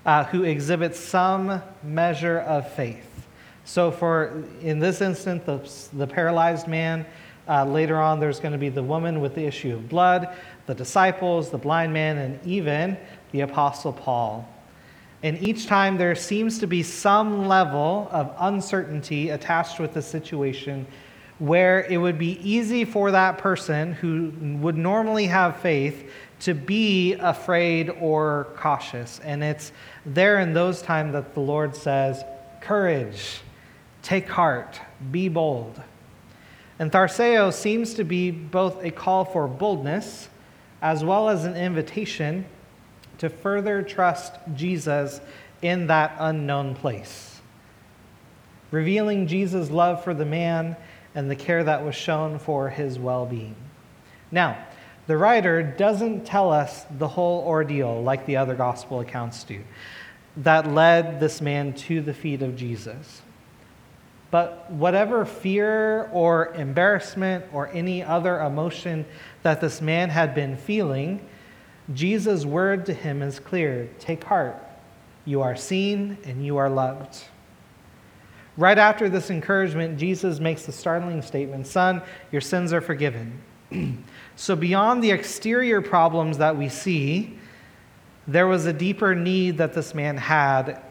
uh, 0.06 0.24
who 0.24 0.44
exhibit 0.44 0.94
some 0.94 1.62
measure 1.82 2.40
of 2.40 2.70
faith. 2.72 3.26
So, 3.64 3.90
for 3.90 4.44
in 4.60 4.78
this 4.78 5.00
instance, 5.00 5.90
the, 5.90 5.96
the 5.96 6.06
paralyzed 6.06 6.68
man, 6.68 7.06
uh, 7.48 7.64
later 7.64 8.00
on, 8.00 8.20
there's 8.20 8.40
going 8.40 8.52
to 8.52 8.58
be 8.58 8.68
the 8.68 8.82
woman 8.82 9.20
with 9.20 9.34
the 9.34 9.44
issue 9.44 9.74
of 9.74 9.88
blood 9.88 10.28
the 10.66 10.74
disciples, 10.74 11.50
the 11.50 11.58
blind 11.58 11.92
man, 11.92 12.16
and 12.16 12.46
even 12.46 12.96
the 13.32 13.42
Apostle 13.42 13.92
Paul. 13.92 14.48
And 15.22 15.42
each 15.46 15.66
time 15.66 15.96
there 15.98 16.14
seems 16.14 16.58
to 16.58 16.66
be 16.66 16.82
some 16.82 17.46
level 17.48 18.08
of 18.10 18.34
uncertainty 18.38 19.30
attached 19.30 19.78
with 19.78 19.94
the 19.94 20.02
situation 20.02 20.86
where 21.38 21.84
it 21.84 21.96
would 21.96 22.18
be 22.18 22.38
easy 22.48 22.84
for 22.84 23.10
that 23.10 23.38
person 23.38 23.92
who 23.92 24.32
would 24.60 24.76
normally 24.76 25.26
have 25.26 25.56
faith 25.60 26.10
to 26.40 26.54
be 26.54 27.14
afraid 27.14 27.90
or 28.00 28.48
cautious. 28.56 29.18
And 29.20 29.42
it's 29.42 29.72
there 30.06 30.40
in 30.40 30.52
those 30.52 30.82
times 30.82 31.12
that 31.12 31.34
the 31.34 31.40
Lord 31.40 31.74
says, 31.74 32.22
Courage, 32.60 33.40
take 34.02 34.28
heart, 34.28 34.80
be 35.10 35.28
bold. 35.28 35.80
And 36.78 36.90
Tharseo 36.90 37.52
seems 37.52 37.94
to 37.94 38.04
be 38.04 38.30
both 38.30 38.82
a 38.82 38.90
call 38.90 39.24
for 39.24 39.46
boldness 39.46 40.28
as 40.82 41.04
well 41.04 41.28
as 41.28 41.44
an 41.44 41.56
invitation 41.56 42.44
to 43.18 43.28
further 43.28 43.82
trust 43.82 44.34
Jesus 44.54 45.20
in 45.62 45.86
that 45.86 46.16
unknown 46.18 46.74
place, 46.74 47.40
revealing 48.70 49.26
Jesus' 49.26 49.70
love 49.70 50.04
for 50.04 50.12
the 50.12 50.26
man 50.26 50.76
and 51.14 51.30
the 51.30 51.36
care 51.36 51.64
that 51.64 51.84
was 51.84 51.94
shown 51.94 52.38
for 52.38 52.68
his 52.68 52.98
well 52.98 53.24
being. 53.24 53.54
Now, 54.30 54.58
the 55.06 55.16
writer 55.16 55.62
doesn't 55.62 56.24
tell 56.24 56.50
us 56.50 56.86
the 56.98 57.08
whole 57.08 57.44
ordeal 57.46 58.02
like 58.02 58.26
the 58.26 58.36
other 58.36 58.54
gospel 58.54 59.00
accounts 59.00 59.44
do 59.44 59.62
that 60.38 60.66
led 60.66 61.20
this 61.20 61.40
man 61.40 61.72
to 61.74 62.00
the 62.00 62.14
feet 62.14 62.42
of 62.42 62.56
Jesus. 62.56 63.22
But 64.34 64.68
whatever 64.68 65.24
fear 65.24 66.08
or 66.12 66.52
embarrassment 66.54 67.44
or 67.52 67.68
any 67.68 68.02
other 68.02 68.40
emotion 68.40 69.06
that 69.44 69.60
this 69.60 69.80
man 69.80 70.10
had 70.10 70.34
been 70.34 70.56
feeling, 70.56 71.24
Jesus' 71.94 72.44
word 72.44 72.84
to 72.86 72.92
him 72.92 73.22
is 73.22 73.38
clear 73.38 73.88
Take 74.00 74.24
heart, 74.24 74.60
you 75.24 75.42
are 75.42 75.54
seen 75.54 76.18
and 76.24 76.44
you 76.44 76.56
are 76.56 76.68
loved. 76.68 77.16
Right 78.56 78.76
after 78.76 79.08
this 79.08 79.30
encouragement, 79.30 80.00
Jesus 80.00 80.40
makes 80.40 80.66
the 80.66 80.72
startling 80.72 81.22
statement 81.22 81.68
Son, 81.68 82.02
your 82.32 82.40
sins 82.40 82.72
are 82.72 82.80
forgiven. 82.80 83.40
so, 84.34 84.56
beyond 84.56 85.04
the 85.04 85.12
exterior 85.12 85.80
problems 85.80 86.38
that 86.38 86.56
we 86.56 86.68
see, 86.68 87.38
there 88.26 88.48
was 88.48 88.66
a 88.66 88.72
deeper 88.72 89.14
need 89.14 89.58
that 89.58 89.74
this 89.74 89.94
man 89.94 90.16
had 90.16 90.82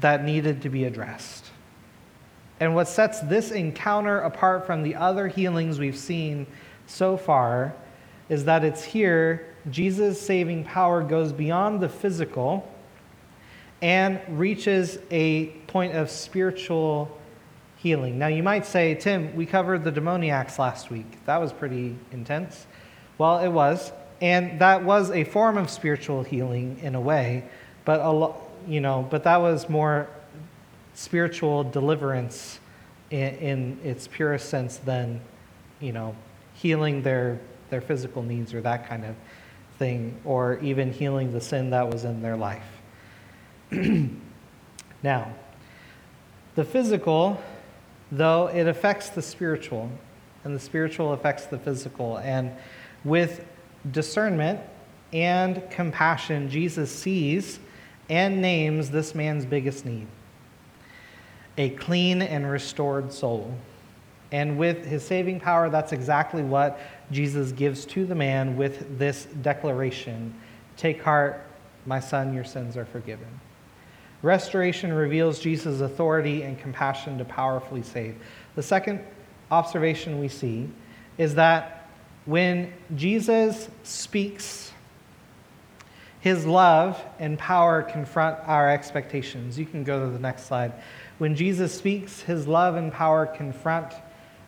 that 0.00 0.24
needed 0.24 0.62
to 0.62 0.70
be 0.70 0.84
addressed. 0.84 1.49
And 2.60 2.74
what 2.74 2.88
sets 2.88 3.20
this 3.20 3.50
encounter 3.50 4.20
apart 4.20 4.66
from 4.66 4.82
the 4.82 4.94
other 4.94 5.28
healings 5.28 5.78
we've 5.78 5.96
seen 5.96 6.46
so 6.86 7.16
far 7.16 7.74
is 8.28 8.44
that 8.44 8.64
it's 8.64 8.84
here 8.84 9.46
Jesus' 9.70 10.20
saving 10.20 10.64
power 10.64 11.02
goes 11.02 11.32
beyond 11.32 11.80
the 11.80 11.88
physical 11.88 12.70
and 13.82 14.20
reaches 14.28 14.98
a 15.10 15.46
point 15.66 15.94
of 15.94 16.10
spiritual 16.10 17.16
healing. 17.76 18.18
Now, 18.18 18.26
you 18.28 18.42
might 18.42 18.66
say, 18.66 18.94
Tim, 18.94 19.34
we 19.34 19.46
covered 19.46 19.84
the 19.84 19.90
demoniacs 19.90 20.58
last 20.58 20.90
week. 20.90 21.24
That 21.24 21.38
was 21.38 21.52
pretty 21.52 21.96
intense. 22.12 22.66
Well, 23.18 23.38
it 23.38 23.48
was. 23.48 23.92
And 24.20 24.60
that 24.60 24.84
was 24.84 25.10
a 25.10 25.24
form 25.24 25.56
of 25.56 25.70
spiritual 25.70 26.22
healing 26.22 26.78
in 26.82 26.94
a 26.94 27.00
way, 27.00 27.44
but 27.84 28.00
a 28.00 28.10
lo- 28.10 28.36
you 28.68 28.80
know, 28.80 29.06
but 29.08 29.24
that 29.24 29.38
was 29.38 29.68
more 29.68 30.08
spiritual 30.94 31.64
deliverance 31.64 32.60
in, 33.10 33.34
in 33.36 33.78
its 33.84 34.08
purest 34.08 34.48
sense 34.48 34.78
than, 34.78 35.20
you 35.80 35.92
know, 35.92 36.14
healing 36.54 37.02
their, 37.02 37.40
their 37.70 37.80
physical 37.80 38.22
needs 38.22 38.54
or 38.54 38.60
that 38.60 38.88
kind 38.88 39.04
of 39.04 39.14
thing, 39.78 40.18
or 40.24 40.58
even 40.60 40.92
healing 40.92 41.32
the 41.32 41.40
sin 41.40 41.70
that 41.70 41.90
was 41.90 42.04
in 42.04 42.20
their 42.22 42.36
life. 42.36 42.80
now, 45.02 45.32
the 46.54 46.64
physical, 46.64 47.40
though, 48.12 48.48
it 48.48 48.66
affects 48.66 49.08
the 49.10 49.22
spiritual, 49.22 49.90
and 50.44 50.54
the 50.54 50.60
spiritual 50.60 51.12
affects 51.12 51.46
the 51.46 51.58
physical. 51.58 52.18
And 52.18 52.52
with 53.04 53.46
discernment 53.90 54.60
and 55.12 55.68
compassion, 55.70 56.50
Jesus 56.50 56.94
sees 56.94 57.58
and 58.10 58.42
names 58.42 58.90
this 58.90 59.14
man's 59.14 59.46
biggest 59.46 59.86
need 59.86 60.06
a 61.56 61.70
clean 61.70 62.22
and 62.22 62.50
restored 62.50 63.12
soul. 63.12 63.54
And 64.32 64.58
with 64.58 64.84
his 64.84 65.04
saving 65.04 65.40
power, 65.40 65.68
that's 65.68 65.92
exactly 65.92 66.42
what 66.42 66.78
Jesus 67.10 67.52
gives 67.52 67.84
to 67.86 68.06
the 68.06 68.14
man 68.14 68.56
with 68.56 68.98
this 68.98 69.26
declaration 69.42 70.34
Take 70.76 71.02
heart, 71.02 71.44
My 71.84 72.00
son, 72.00 72.32
your 72.32 72.44
sins 72.44 72.74
are 72.74 72.86
forgiven. 72.86 73.28
Restoration 74.22 74.94
reveals 74.94 75.38
Jesus' 75.38 75.82
authority 75.82 76.42
and 76.42 76.58
compassion 76.58 77.18
to 77.18 77.24
powerfully 77.24 77.82
save. 77.82 78.16
The 78.54 78.62
second 78.62 79.00
observation 79.50 80.18
we 80.18 80.28
see 80.28 80.70
is 81.18 81.34
that 81.34 81.86
when 82.24 82.72
Jesus 82.96 83.68
speaks, 83.82 84.72
his 86.20 86.44
love 86.44 87.02
and 87.18 87.38
power 87.38 87.82
confront 87.82 88.38
our 88.46 88.70
expectations. 88.70 89.58
You 89.58 89.66
can 89.66 89.84
go 89.84 90.04
to 90.04 90.12
the 90.12 90.18
next 90.18 90.46
slide. 90.46 90.72
When 91.20 91.36
Jesus 91.36 91.74
speaks, 91.74 92.22
his 92.22 92.48
love 92.48 92.76
and 92.76 92.90
power 92.90 93.26
confront 93.26 93.92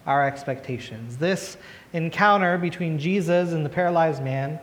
our 0.06 0.26
expectations. 0.26 1.18
This 1.18 1.58
encounter 1.92 2.56
between 2.56 2.98
Jesus 2.98 3.52
and 3.52 3.62
the 3.62 3.68
paralyzed 3.68 4.22
man 4.22 4.58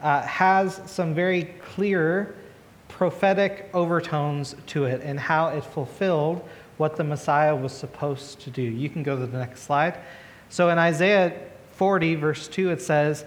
uh, 0.00 0.22
has 0.22 0.80
some 0.86 1.14
very 1.14 1.44
clear 1.60 2.34
prophetic 2.88 3.68
overtones 3.74 4.56
to 4.68 4.86
it 4.86 5.02
and 5.04 5.20
how 5.20 5.48
it 5.48 5.62
fulfilled 5.62 6.48
what 6.78 6.96
the 6.96 7.04
Messiah 7.04 7.54
was 7.54 7.72
supposed 7.72 8.40
to 8.40 8.50
do. 8.50 8.62
You 8.62 8.88
can 8.88 9.02
go 9.02 9.18
to 9.18 9.26
the 9.26 9.36
next 9.36 9.64
slide. 9.64 9.98
So 10.48 10.70
in 10.70 10.78
Isaiah 10.78 11.38
40, 11.72 12.14
verse 12.14 12.48
2, 12.48 12.70
it 12.70 12.80
says, 12.80 13.26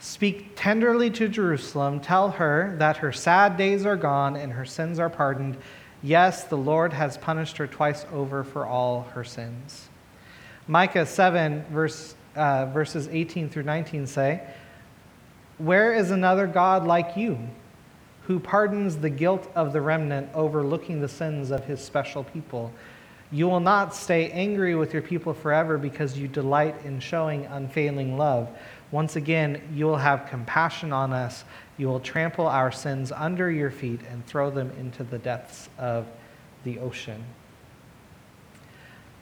Speak 0.00 0.56
tenderly 0.56 1.08
to 1.10 1.28
Jerusalem, 1.28 2.00
tell 2.00 2.32
her 2.32 2.74
that 2.78 2.96
her 2.96 3.12
sad 3.12 3.56
days 3.56 3.86
are 3.86 3.96
gone 3.96 4.34
and 4.34 4.54
her 4.54 4.64
sins 4.64 4.98
are 4.98 5.10
pardoned. 5.10 5.56
Yes, 6.02 6.44
the 6.44 6.56
Lord 6.56 6.92
has 6.94 7.18
punished 7.18 7.58
her 7.58 7.66
twice 7.66 8.06
over 8.12 8.42
for 8.42 8.64
all 8.64 9.02
her 9.14 9.24
sins. 9.24 9.88
Micah 10.66 11.04
7, 11.04 11.64
verse, 11.70 12.14
uh, 12.34 12.66
verses 12.66 13.08
18 13.08 13.50
through 13.50 13.64
19 13.64 14.06
say, 14.06 14.42
Where 15.58 15.92
is 15.92 16.10
another 16.10 16.46
God 16.46 16.86
like 16.86 17.16
you, 17.16 17.38
who 18.22 18.38
pardons 18.38 18.96
the 18.96 19.10
guilt 19.10 19.50
of 19.54 19.72
the 19.72 19.80
remnant, 19.80 20.30
overlooking 20.34 21.00
the 21.00 21.08
sins 21.08 21.50
of 21.50 21.64
his 21.64 21.80
special 21.80 22.24
people? 22.24 22.72
You 23.32 23.46
will 23.46 23.60
not 23.60 23.94
stay 23.94 24.30
angry 24.30 24.74
with 24.74 24.92
your 24.92 25.02
people 25.02 25.34
forever 25.34 25.78
because 25.78 26.18
you 26.18 26.26
delight 26.26 26.74
in 26.84 26.98
showing 26.98 27.46
unfailing 27.46 28.16
love. 28.16 28.48
Once 28.90 29.16
again, 29.16 29.62
you 29.72 29.84
will 29.84 29.96
have 29.96 30.26
compassion 30.28 30.92
on 30.92 31.12
us. 31.12 31.44
You 31.80 31.88
will 31.88 32.00
trample 32.00 32.46
our 32.46 32.70
sins 32.70 33.10
under 33.10 33.50
your 33.50 33.70
feet 33.70 34.00
and 34.10 34.26
throw 34.26 34.50
them 34.50 34.70
into 34.78 35.02
the 35.02 35.16
depths 35.16 35.70
of 35.78 36.06
the 36.62 36.78
ocean. 36.78 37.24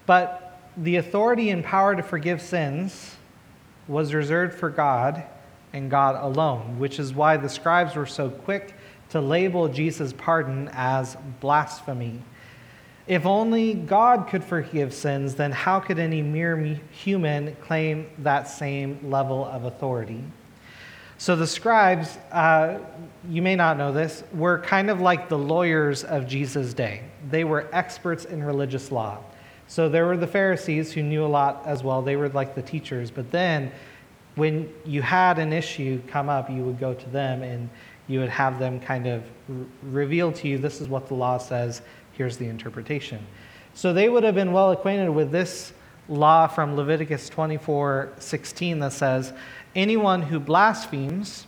But 0.07 0.61
the 0.77 0.97
authority 0.97 1.51
and 1.51 1.65
power 1.65 1.95
to 1.95 2.03
forgive 2.03 2.43
sins 2.43 3.15
was 3.87 4.13
reserved 4.13 4.55
for 4.59 4.71
God 4.71 5.23
and 5.73 5.89
God 5.89 6.17
alone, 6.21 6.81
which 6.81 6.99
is 6.99 7.15
why 7.15 7.37
the 7.37 7.49
scribes 7.49 7.95
were 7.95 8.07
so 8.07 8.29
quick 8.29 8.75
to 9.11 9.21
label 9.21 9.69
Jesus' 9.69 10.13
pardon 10.13 10.69
as 10.73 11.17
blasphemy. 11.39 12.21
If 13.07 13.25
only 13.25 13.73
God 13.73 14.27
could 14.27 14.43
forgive 14.43 14.93
sins, 14.93 15.37
then 15.37 15.53
how 15.53 15.79
could 15.79 16.01
any 16.01 16.23
mere 16.23 16.57
human 16.91 17.55
claim 17.63 18.11
that 18.19 18.49
same 18.49 18.99
level 19.09 19.45
of 19.45 19.65
authority? 19.65 20.25
So 21.21 21.35
the 21.35 21.49
scribes, 21.49 22.17
uh, 22.31 22.79
you 23.29 23.43
may 23.43 23.57
not 23.57 23.77
know 23.77 23.93
this, 23.93 24.23
were 24.33 24.61
kind 24.61 24.89
of 24.89 25.01
like 25.01 25.29
the 25.29 25.37
lawyers 25.37 26.05
of 26.05 26.29
Jesus' 26.29 26.73
day. 26.73 27.03
They 27.29 27.43
were 27.43 27.69
experts 27.73 28.25
in 28.25 28.43
religious 28.43 28.93
law. 28.93 29.19
So 29.67 29.89
there 29.89 30.07
were 30.07 30.17
the 30.17 30.29
Pharisees 30.29 30.93
who 30.93 31.03
knew 31.03 31.25
a 31.25 31.27
lot 31.27 31.63
as 31.67 31.83
well. 31.83 32.03
They 32.03 32.15
were 32.15 32.29
like 32.29 32.55
the 32.55 32.63
teachers. 32.63 33.11
But 33.11 33.33
then 33.33 33.73
when 34.37 34.73
you 34.85 35.03
had 35.03 35.41
an 35.41 35.53
issue 35.53 36.01
come 36.07 36.29
up, 36.29 36.49
you 36.49 36.63
would 36.63 36.79
go 36.79 36.95
to 36.95 37.11
them 37.11 37.43
and 37.43 37.69
you 38.07 38.21
would 38.21 38.29
have 38.29 38.61
them 38.61 38.79
kind 38.79 39.09
of 39.09 39.25
r- 39.51 39.57
reveal 39.83 40.31
to 40.33 40.49
you 40.49 40.57
this 40.57 40.81
is 40.81 40.89
what 40.89 41.09
the 41.09 41.15
law 41.15 41.37
says, 41.37 41.83
here's 42.13 42.37
the 42.37 42.47
interpretation. 42.47 43.27
So 43.75 43.93
they 43.93 44.09
would 44.09 44.23
have 44.23 44.37
been 44.37 44.53
well 44.53 44.71
acquainted 44.71 45.11
with 45.11 45.33
this 45.33 45.73
law 46.09 46.47
from 46.47 46.77
Leviticus 46.77 47.29
24 47.29 48.13
16 48.19 48.79
that 48.81 48.93
says, 48.93 49.33
Anyone 49.75 50.23
who 50.23 50.41
blasphemes 50.41 51.47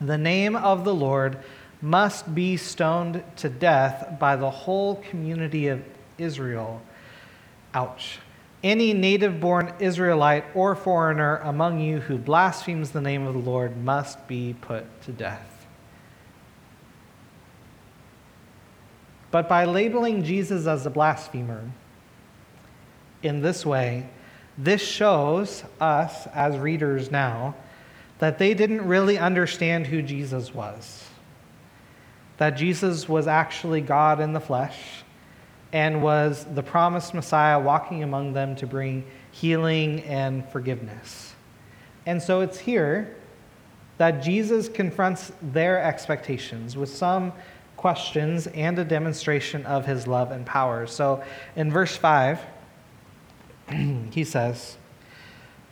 the 0.00 0.18
name 0.18 0.54
of 0.54 0.84
the 0.84 0.94
Lord 0.94 1.38
must 1.80 2.34
be 2.34 2.56
stoned 2.56 3.22
to 3.36 3.48
death 3.48 4.16
by 4.18 4.36
the 4.36 4.50
whole 4.50 4.96
community 4.96 5.68
of 5.68 5.82
Israel. 6.18 6.82
Ouch. 7.74 8.18
Any 8.62 8.92
native 8.92 9.40
born 9.40 9.72
Israelite 9.78 10.44
or 10.54 10.74
foreigner 10.74 11.36
among 11.38 11.80
you 11.80 12.00
who 12.00 12.18
blasphemes 12.18 12.90
the 12.90 13.00
name 13.00 13.26
of 13.26 13.34
the 13.34 13.40
Lord 13.40 13.76
must 13.76 14.26
be 14.26 14.56
put 14.60 14.84
to 15.02 15.12
death. 15.12 15.66
But 19.30 19.48
by 19.48 19.64
labeling 19.64 20.24
Jesus 20.24 20.66
as 20.66 20.86
a 20.86 20.90
blasphemer 20.90 21.70
in 23.22 23.40
this 23.40 23.66
way, 23.66 24.08
this 24.56 24.82
shows 24.82 25.64
us 25.80 26.26
as 26.28 26.56
readers 26.56 27.10
now 27.10 27.54
that 28.18 28.38
they 28.38 28.54
didn't 28.54 28.86
really 28.86 29.18
understand 29.18 29.86
who 29.86 30.02
Jesus 30.02 30.52
was. 30.52 31.04
That 32.38 32.50
Jesus 32.50 33.08
was 33.08 33.26
actually 33.26 33.80
God 33.80 34.20
in 34.20 34.32
the 34.32 34.40
flesh 34.40 35.04
and 35.72 36.02
was 36.02 36.46
the 36.54 36.62
promised 36.62 37.14
Messiah 37.14 37.60
walking 37.60 38.02
among 38.02 38.32
them 38.32 38.56
to 38.56 38.66
bring 38.66 39.04
healing 39.30 40.00
and 40.02 40.48
forgiveness. 40.50 41.34
And 42.06 42.22
so 42.22 42.40
it's 42.40 42.58
here 42.58 43.16
that 43.98 44.22
Jesus 44.22 44.68
confronts 44.68 45.32
their 45.42 45.82
expectations 45.82 46.76
with 46.76 46.88
some 46.88 47.32
questions 47.76 48.46
and 48.48 48.78
a 48.78 48.84
demonstration 48.84 49.64
of 49.66 49.84
his 49.84 50.06
love 50.06 50.32
and 50.32 50.46
power. 50.46 50.86
So 50.86 51.22
in 51.54 51.70
verse 51.70 51.96
5, 51.96 52.40
he 54.10 54.24
says, 54.24 54.76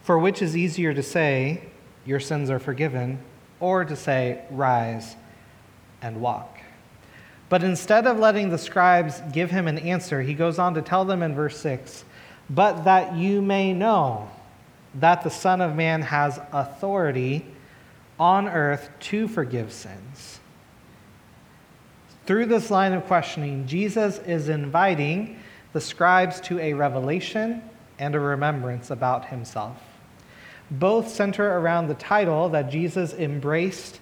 For 0.03 0.19
which 0.19 0.43
is 0.43 0.57
easier 0.57 0.95
to 0.95 1.03
say, 1.03 1.63
Your 2.05 2.21
sins 2.21 2.51
are 2.51 2.59
forgiven, 2.59 3.21
or 3.61 3.85
to 3.85 3.97
say, 3.97 4.43
Rise 4.51 5.17
and 6.03 6.21
walk? 6.21 6.59
But 7.49 7.63
instead 7.63 8.07
of 8.07 8.19
letting 8.19 8.51
the 8.51 8.59
scribes 8.59 9.23
give 9.33 9.51
him 9.51 9.69
an 9.69 9.79
answer, 9.79 10.23
he 10.23 10.35
goes 10.35 10.59
on 10.59 10.75
to 10.75 10.83
tell 10.83 11.05
them 11.05 11.23
in 11.23 11.35
verse 11.35 11.59
6 11.59 12.05
But 12.51 12.85
that 12.85 13.15
you 13.15 13.41
may 13.41 13.73
know 13.73 14.31
that 14.95 15.23
the 15.23 15.31
Son 15.31 15.61
of 15.61 15.77
Man 15.77 16.03
has 16.03 16.41
authority 16.53 17.47
on 18.19 18.49
earth 18.49 18.89
to 18.99 19.29
forgive 19.29 19.73
sins. 19.73 20.41
Through 22.25 22.47
this 22.47 22.71
line 22.71 22.93
of 22.93 23.07
questioning, 23.07 23.67
Jesus 23.67 24.19
is 24.19 24.49
inviting 24.49 25.39
the 25.73 25.81
scribes 25.81 26.41
to 26.41 26.59
a 26.59 26.73
revelation 26.73 27.63
and 27.99 28.15
a 28.15 28.21
remembrance 28.21 28.91
about 28.91 29.27
himself. 29.27 29.83
Both 30.71 31.09
center 31.09 31.59
around 31.59 31.89
the 31.89 31.95
title 31.95 32.49
that 32.51 32.71
Jesus 32.71 33.15
embraced 33.15 34.01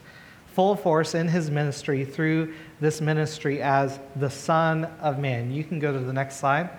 full 0.55 0.77
force 0.77 1.15
in 1.15 1.29
his 1.29 1.51
ministry 1.51 2.05
through 2.05 2.55
this 2.81 3.01
ministry 3.01 3.61
as 3.61 3.99
the 4.17 4.31
Son 4.31 4.85
of 5.01 5.19
Man. 5.19 5.51
You 5.51 5.65
can 5.65 5.79
go 5.79 5.93
to 5.93 5.99
the 5.99 6.13
next 6.13 6.37
slide. 6.37 6.71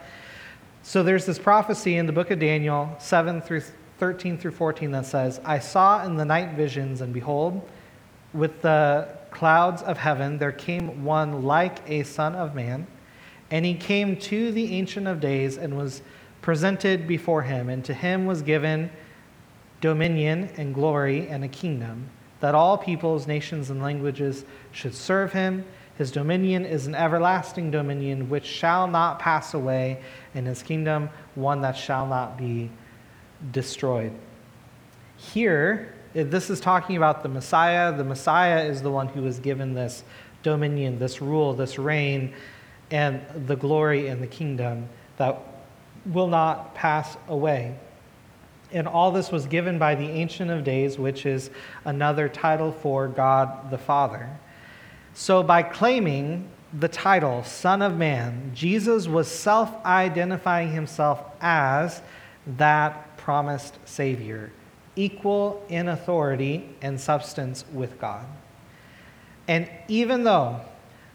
So 0.82 1.04
there's 1.04 1.26
this 1.26 1.40
prophecy 1.40 1.98
in 1.98 2.06
the 2.06 2.14
book 2.14 2.32
of 2.32 2.40
Daniel 2.40 2.96
7 3.00 3.42
through 3.42 3.64
13 3.98 4.38
through 4.38 4.52
14 4.52 4.92
that 4.92 5.06
says, 5.06 5.40
I 5.44 5.60
saw 5.60 6.06
in 6.06 6.16
the 6.16 6.26
night 6.26 6.56
visions, 6.56 7.02
and 7.02 7.14
behold, 7.14 7.68
with 8.34 8.62
the 8.62 9.08
clouds 9.32 9.82
of 9.82 9.98
heaven 9.98 10.38
there 10.38 10.52
came 10.52 11.04
one 11.04 11.44
like 11.44 11.80
a 11.90 12.04
Son 12.04 12.36
of 12.36 12.56
Man, 12.56 12.88
and 13.52 13.66
he 13.66 13.74
came 13.74 14.18
to 14.18 14.52
the 14.52 14.74
Ancient 14.74 15.08
of 15.08 15.20
Days 15.20 15.58
and 15.58 15.78
was 15.78 16.02
presented 16.46 17.08
before 17.08 17.42
him, 17.42 17.70
and 17.70 17.84
to 17.84 17.92
him 17.92 18.28
was 18.28 18.44
given 18.44 18.88
dominion 19.82 20.48
and 20.58 20.76
glory 20.76 21.28
and 21.28 21.44
a 21.44 21.48
kingdom 21.48 22.08
that 22.40 22.54
all 22.54 22.78
peoples, 22.78 23.26
nations, 23.26 23.72
and 23.72 23.82
languages 23.82 24.46
should 24.72 24.94
serve 24.94 25.34
him. 25.34 25.66
His 25.98 26.12
dominion 26.12 26.64
is 26.64 26.86
an 26.86 26.94
everlasting 26.94 27.72
dominion 27.72 28.30
which 28.30 28.46
shall 28.46 28.86
not 28.88 29.18
pass 29.18 29.56
away, 29.56 30.04
and 30.36 30.46
his 30.46 30.62
kingdom 30.62 31.10
one 31.34 31.62
that 31.62 31.76
shall 31.76 32.06
not 32.06 32.38
be 32.38 32.70
destroyed. 33.52 34.12
Here, 35.18 35.96
this 36.14 36.52
is 36.52 36.60
talking 36.60 36.96
about 36.96 37.24
the 37.24 37.30
Messiah. 37.30 37.92
The 37.92 38.04
Messiah 38.04 38.66
is 38.66 38.84
the 38.84 38.92
one 38.92 39.08
who 39.08 39.26
is 39.26 39.40
given 39.40 39.74
this 39.74 40.04
dominion, 40.44 41.00
this 41.00 41.24
rule, 41.24 41.56
this 41.56 41.80
reign, 41.80 42.36
and 42.92 43.20
the 43.48 43.56
glory 43.56 44.10
and 44.10 44.22
the 44.22 44.28
kingdom 44.28 44.90
that 45.18 45.42
will 46.06 46.28
not 46.28 46.76
pass 46.76 47.18
away. 47.28 47.76
And 48.72 48.88
all 48.88 49.12
this 49.12 49.32
was 49.32 49.46
given 49.46 49.78
by 49.78 49.96
the 49.96 50.08
Ancient 50.08 50.52
of 50.52 50.64
Days, 50.64 50.98
which 50.98 51.26
is 51.26 51.50
another 51.86 52.28
title 52.28 52.72
for 52.72 53.08
God 53.08 53.70
the 53.72 53.78
Father. 53.78 54.30
So, 55.14 55.44
by 55.44 55.64
claiming 55.64 56.50
the 56.78 56.90
title 56.90 57.44
Son 57.44 57.82
of 57.82 57.96
Man, 57.96 58.52
Jesus 58.54 59.08
was 59.08 59.28
self 59.30 59.74
identifying 59.86 60.72
himself 60.72 61.24
as 61.40 62.02
that 62.58 63.18
promised 63.18 63.78
Savior, 63.86 64.52
equal 64.96 65.64
in 65.70 65.88
authority 65.88 66.70
and 66.82 67.00
substance 67.00 67.66
with 67.72 68.00
God. 68.00 68.26
And 69.48 69.70
even 69.88 70.24
though 70.24 70.62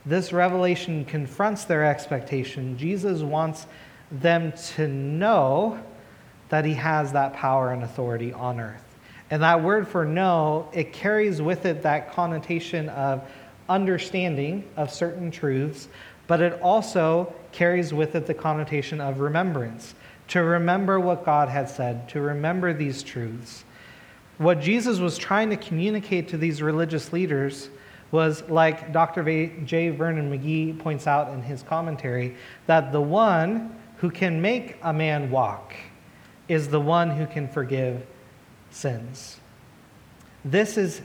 this 0.06 0.32
revelation 0.32 1.04
confronts 1.04 1.64
their 1.64 1.84
expectation, 1.84 2.78
Jesus 2.78 3.20
wants 3.20 3.66
them 4.10 4.52
to 4.74 4.88
know 4.88 5.78
that 6.48 6.64
he 6.64 6.74
has 6.74 7.12
that 7.12 7.32
power 7.32 7.72
and 7.72 7.82
authority 7.82 8.32
on 8.32 8.60
earth. 8.60 8.82
And 9.30 9.42
that 9.42 9.62
word 9.62 9.86
for 9.86 10.04
know, 10.04 10.68
it 10.72 10.92
carries 10.92 11.40
with 11.40 11.64
it 11.64 11.82
that 11.82 12.12
connotation 12.12 12.88
of 12.88 13.22
understanding 13.68 14.64
of 14.76 14.92
certain 14.92 15.30
truths, 15.30 15.88
but 16.26 16.40
it 16.40 16.60
also 16.60 17.32
carries 17.52 17.94
with 17.94 18.16
it 18.16 18.26
the 18.26 18.34
connotation 18.34 19.00
of 19.00 19.20
remembrance. 19.20 19.94
To 20.28 20.42
remember 20.42 21.00
what 21.00 21.24
God 21.24 21.48
had 21.48 21.68
said, 21.68 22.08
to 22.10 22.20
remember 22.20 22.72
these 22.72 23.02
truths. 23.02 23.64
What 24.38 24.60
Jesus 24.60 24.98
was 24.98 25.18
trying 25.18 25.50
to 25.50 25.56
communicate 25.56 26.28
to 26.28 26.36
these 26.36 26.62
religious 26.62 27.12
leaders 27.12 27.68
was 28.10 28.42
like 28.48 28.92
Dr. 28.92 29.22
J. 29.64 29.90
Vernon 29.90 30.30
McGee 30.30 30.78
points 30.78 31.06
out 31.06 31.32
in 31.32 31.42
his 31.42 31.62
commentary 31.62 32.36
that 32.66 32.90
the 32.90 33.00
one 33.00 33.76
who 34.00 34.10
can 34.10 34.40
make 34.40 34.76
a 34.82 34.92
man 34.92 35.30
walk 35.30 35.74
is 36.48 36.68
the 36.68 36.80
one 36.80 37.10
who 37.10 37.26
can 37.26 37.46
forgive 37.46 38.06
sins. 38.70 39.38
This 40.44 40.78
is 40.78 41.02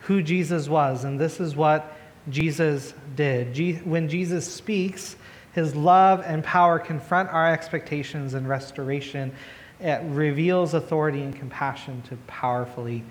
who 0.00 0.22
Jesus 0.22 0.68
was, 0.68 1.02
and 1.02 1.18
this 1.18 1.40
is 1.40 1.56
what 1.56 1.96
Jesus 2.30 2.94
did. 3.16 3.84
When 3.84 4.08
Jesus 4.08 4.52
speaks, 4.52 5.16
his 5.54 5.74
love 5.74 6.22
and 6.24 6.44
power 6.44 6.78
confront 6.78 7.30
our 7.30 7.52
expectations 7.52 8.34
and 8.34 8.48
restoration. 8.48 9.32
It 9.80 10.00
reveals 10.04 10.74
authority 10.74 11.22
and 11.22 11.34
compassion 11.34 12.00
to 12.02 12.16
powerfully 12.28 13.02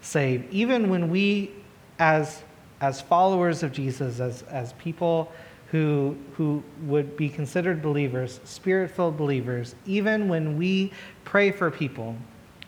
save. 0.00 0.50
Even 0.50 0.90
when 0.90 1.10
we, 1.10 1.52
as, 2.00 2.42
as 2.80 3.00
followers 3.00 3.62
of 3.62 3.70
Jesus, 3.70 4.18
as, 4.18 4.42
as 4.42 4.72
people 4.74 5.30
who, 5.70 6.16
who 6.36 6.62
would 6.82 7.16
be 7.16 7.28
considered 7.28 7.80
believers, 7.80 8.40
spirit 8.44 8.90
filled 8.90 9.16
believers, 9.16 9.74
even 9.86 10.28
when 10.28 10.56
we 10.56 10.92
pray 11.24 11.50
for 11.52 11.70
people 11.70 12.16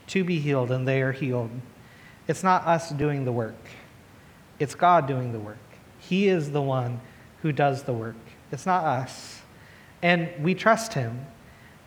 to 0.09 0.23
be 0.25 0.39
healed 0.39 0.71
and 0.71 0.87
they 0.87 1.03
are 1.03 1.13
healed, 1.13 1.51
it's 2.29 2.43
not 2.43 2.67
us 2.67 2.91
doing 2.91 3.25
the 3.25 3.33
work, 3.33 3.57
it's 4.59 4.75
God 4.75 5.07
doing 5.07 5.33
the 5.33 5.41
work. 5.41 5.59
He 5.99 6.29
is 6.29 6.51
the 6.51 6.63
one 6.63 7.01
who 7.43 7.53
does 7.53 7.83
the 7.83 7.93
work, 7.93 8.17
it's 8.51 8.67
not 8.67 8.85
us. 8.85 9.43
And 10.03 10.29
we 10.43 10.55
trust 10.55 10.95
Him. 10.95 11.27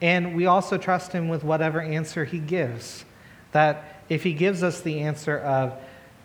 And 0.02 0.36
we 0.36 0.46
also 0.46 0.78
trust 0.78 1.12
Him 1.12 1.28
with 1.28 1.44
whatever 1.44 1.82
answer 1.82 2.26
He 2.26 2.40
gives. 2.40 3.06
That 3.52 4.02
if 4.10 4.24
He 4.24 4.34
gives 4.34 4.64
us 4.64 4.82
the 4.82 5.02
answer 5.02 5.40
of, 5.40 5.78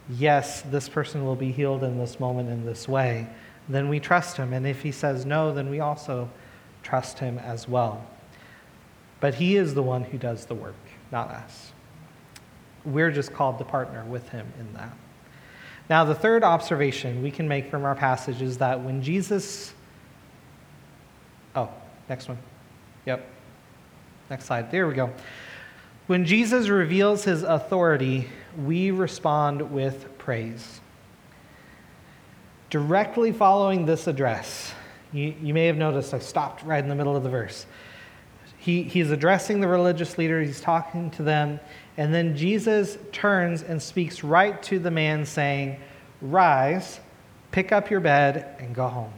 yes, 0.08 0.62
this 0.62 0.88
person 0.88 1.24
will 1.24 1.36
be 1.36 1.52
healed 1.52 1.82
in 1.82 1.98
this 1.98 2.20
moment 2.20 2.48
in 2.48 2.64
this 2.64 2.88
way, 2.88 3.28
then 3.74 3.88
we 3.88 4.00
trust 4.00 4.36
Him. 4.36 4.52
And 4.52 4.66
if 4.66 4.82
He 4.82 4.92
says 4.92 5.24
no, 5.24 5.52
then 5.54 5.70
we 5.70 5.80
also 5.80 6.28
trust 6.82 7.18
Him 7.18 7.38
as 7.38 7.68
well. 7.68 8.04
But 9.20 9.34
He 9.34 9.56
is 9.56 9.74
the 9.74 9.82
one 9.82 10.04
who 10.04 10.18
does 10.18 10.46
the 10.46 10.54
work, 10.54 10.74
not 11.10 11.28
us. 11.30 11.72
We're 12.84 13.10
just 13.10 13.32
called 13.32 13.58
to 13.58 13.64
partner 13.64 14.04
with 14.04 14.28
him 14.30 14.46
in 14.58 14.72
that. 14.74 14.92
Now, 15.88 16.04
the 16.04 16.14
third 16.14 16.44
observation 16.44 17.22
we 17.22 17.30
can 17.30 17.48
make 17.48 17.70
from 17.70 17.84
our 17.84 17.94
passage 17.94 18.40
is 18.42 18.58
that 18.58 18.82
when 18.82 19.02
Jesus. 19.02 19.74
Oh, 21.54 21.68
next 22.08 22.28
one. 22.28 22.38
Yep. 23.06 23.26
Next 24.30 24.46
slide. 24.46 24.70
There 24.70 24.86
we 24.86 24.94
go. 24.94 25.12
When 26.06 26.24
Jesus 26.24 26.68
reveals 26.68 27.24
his 27.24 27.42
authority, 27.42 28.28
we 28.64 28.90
respond 28.90 29.70
with 29.72 30.16
praise. 30.18 30.80
Directly 32.70 33.32
following 33.32 33.84
this 33.84 34.06
address, 34.06 34.72
you, 35.12 35.34
you 35.42 35.52
may 35.52 35.66
have 35.66 35.76
noticed 35.76 36.14
I 36.14 36.20
stopped 36.20 36.62
right 36.62 36.82
in 36.82 36.88
the 36.88 36.94
middle 36.94 37.16
of 37.16 37.24
the 37.24 37.28
verse. 37.28 37.66
He, 38.58 38.84
he's 38.84 39.10
addressing 39.10 39.60
the 39.60 39.66
religious 39.66 40.18
leaders, 40.18 40.46
he's 40.46 40.60
talking 40.60 41.10
to 41.12 41.24
them, 41.24 41.58
and 41.96 42.14
then 42.14 42.36
Jesus 42.36 42.96
turns 43.10 43.64
and 43.64 43.82
speaks 43.82 44.22
right 44.22 44.62
to 44.64 44.78
the 44.78 44.90
man, 44.90 45.24
saying, 45.24 45.80
Rise, 46.20 47.00
pick 47.50 47.72
up 47.72 47.90
your 47.90 48.00
bed, 48.00 48.54
and 48.60 48.72
go 48.72 48.86
home. 48.86 49.12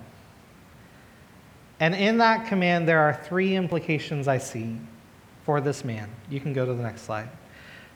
And 1.78 1.94
in 1.94 2.18
that 2.18 2.46
command, 2.46 2.88
there 2.88 3.00
are 3.00 3.20
three 3.24 3.54
implications 3.54 4.28
I 4.28 4.38
see 4.38 4.78
for 5.44 5.60
this 5.60 5.84
man. 5.84 6.08
You 6.30 6.40
can 6.40 6.52
go 6.52 6.64
to 6.64 6.72
the 6.72 6.82
next 6.82 7.02
slide. 7.02 7.28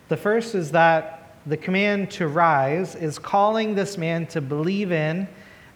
The 0.09 0.17
first 0.17 0.55
is 0.55 0.73
that 0.73 1.37
the 1.47 1.57
command 1.57 2.11
to 2.13 2.27
rise 2.27 2.97
is 2.97 3.19
calling 3.19 3.75
this 3.75 3.97
man 3.97 4.27
to 4.27 4.41
believe 4.41 4.91
in 4.91 5.29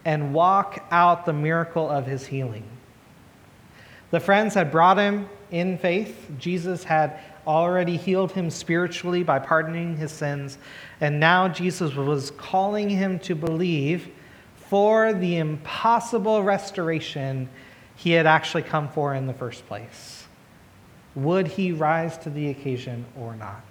and 0.05 0.33
walk 0.33 0.85
out 0.91 1.27
the 1.27 1.33
miracle 1.33 1.89
of 1.89 2.07
his 2.07 2.27
healing. 2.27 2.65
The 4.11 4.21
friends 4.21 4.55
had 4.55 4.73
brought 4.73 4.99
him 4.99 5.29
in 5.51 5.79
faith. 5.79 6.31
Jesus 6.39 6.85
had 6.85 7.21
already 7.47 7.97
healed 7.97 8.33
him 8.33 8.51
spiritually 8.51 9.23
by 9.23 9.39
pardoning 9.39 9.97
his 9.97 10.13
sins. 10.13 10.59
And 11.01 11.21
now 11.21 11.49
Jesus 11.49 11.95
was 11.95 12.31
calling 12.33 12.89
him 12.89 13.19
to 13.21 13.35
believe 13.35 14.09
for 14.55 15.13
the 15.13 15.39
impossible 15.39 16.43
restoration 16.43 17.49
he 17.97 18.13
had 18.13 18.27
actually 18.27 18.63
come 18.63 18.89
for 18.89 19.15
in 19.15 19.27
the 19.27 19.35
first 19.35 19.67
place. 19.67 20.27
Would 21.15 21.49
he 21.49 21.73
rise 21.73 22.17
to 22.19 22.31
the 22.31 22.51
occasion 22.51 23.05
or 23.19 23.35
not? 23.35 23.63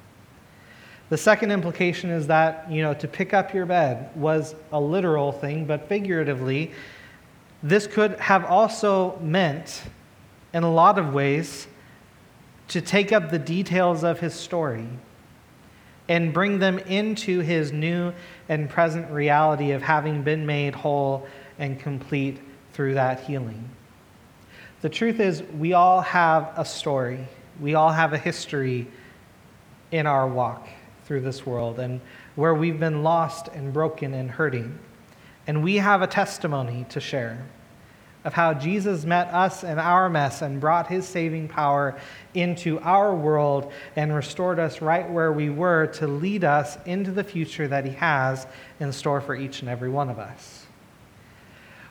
The 1.10 1.18
second 1.18 1.52
implication 1.52 2.12
is 2.12 2.28
that, 2.28 2.72
you 2.72 2.84
know, 2.84 2.94
to 2.94 3.08
pick 3.08 3.34
up 3.34 3.54
your 3.54 3.66
bed 3.66 4.16
was 4.16 4.54
a 4.72 4.80
literal 4.80 5.32
thing, 5.32 5.66
but 5.66 5.90
figuratively, 5.90 6.72
this 7.64 7.88
could 7.88 8.20
have 8.20 8.46
also 8.46 9.18
meant, 9.20 9.82
in 10.54 10.64
a 10.64 10.72
lot 10.72 11.00
of 11.00 11.14
ways, 11.14 11.68
to 12.70 12.80
take 12.80 13.12
up 13.12 13.32
the 13.32 13.40
details 13.40 14.04
of 14.04 14.20
his 14.20 14.36
story 14.36 14.88
and 16.08 16.32
bring 16.32 16.60
them 16.60 16.78
into 16.80 17.40
his 17.40 17.72
new 17.72 18.14
and 18.48 18.70
present 18.70 19.10
reality 19.10 19.72
of 19.72 19.82
having 19.82 20.22
been 20.22 20.46
made 20.46 20.76
whole 20.76 21.28
and 21.58 21.80
complete 21.80 22.40
through 22.74 22.94
that 22.94 23.22
healing. 23.22 23.68
The 24.82 24.90
truth 24.90 25.20
is, 25.20 25.42
we 25.58 25.74
all 25.74 26.02
have 26.02 26.54
a 26.56 26.64
story, 26.64 27.28
we 27.60 27.74
all 27.74 27.92
have 27.92 28.14
a 28.14 28.18
history 28.18 28.88
in 29.92 30.06
our 30.06 30.28
walk 30.28 30.68
through 31.10 31.22
this 31.22 31.44
world 31.44 31.80
and 31.80 32.00
where 32.36 32.54
we've 32.54 32.80
been 32.80 33.02
lost 33.02 33.48
and 33.48 33.74
broken 33.74 34.14
and 34.14 34.30
hurting. 34.30 34.78
And 35.48 35.64
we 35.64 35.78
have 35.78 36.04
a 36.04 36.08
testimony 36.08 36.86
to 36.90 37.00
share 37.00 37.48
of 38.24 38.34
how 38.34 38.54
Jesus 38.54 39.06
met 39.06 39.34
us 39.34 39.64
in 39.64 39.80
our 39.80 40.08
mess 40.08 40.44
and 40.44 40.62
brought 40.62 40.86
his 40.86 41.08
saving 41.08 41.48
power 41.48 42.00
into 42.36 42.80
our 42.82 43.16
world 43.16 43.72
and 43.96 44.14
restored 44.14 44.60
us 44.60 44.84
right 44.84 45.10
where 45.10 45.34
we 45.34 45.50
were 45.50 45.88
to 45.88 46.06
lead 46.06 46.44
us 46.44 46.78
into 46.86 47.10
the 47.10 47.24
future 47.24 47.68
that 47.68 47.86
he 47.86 47.92
has 47.94 48.46
in 48.80 48.94
store 48.94 49.20
for 49.20 49.36
each 49.36 49.62
and 49.62 49.70
every 49.70 49.90
one 49.90 50.12
of 50.12 50.20
us. 50.20 50.68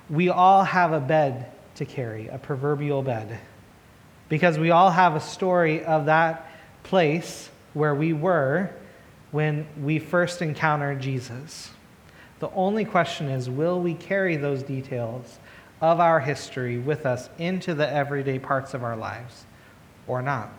We 0.09 0.29
all 0.29 0.63
have 0.63 0.93
a 0.93 1.01
bed 1.01 1.51
to 1.75 1.85
carry, 1.85 2.29
a 2.29 2.39
proverbial 2.39 3.03
bed, 3.03 3.37
because 4.29 4.61
we 4.61 4.71
all 4.71 4.93
have 4.93 5.17
a 5.17 5.21
story 5.21 5.85
of 5.85 6.07
that 6.07 6.49
place 6.85 7.51
where 7.75 7.97
we 7.97 8.13
were 8.13 8.71
when 9.31 9.67
we 9.83 9.99
first 9.99 10.43
encounter 10.43 10.95
Jesus. 10.95 11.71
The 12.41 12.51
only 12.51 12.85
question 12.85 13.29
is 13.29 13.51
will 13.51 13.81
we 13.81 13.95
carry 13.95 14.37
those 14.37 14.63
details? 14.63 15.39
of 15.81 16.01
our 16.01 16.21
history 16.21 16.79
with 16.79 17.07
us 17.07 17.31
into 17.39 17.75
the 17.75 17.89
everyday 17.89 18.39
parts 18.39 18.75
of 18.75 18.83
our 18.83 18.97
lives 18.97 19.45
or 20.07 20.23
not. 20.23 20.51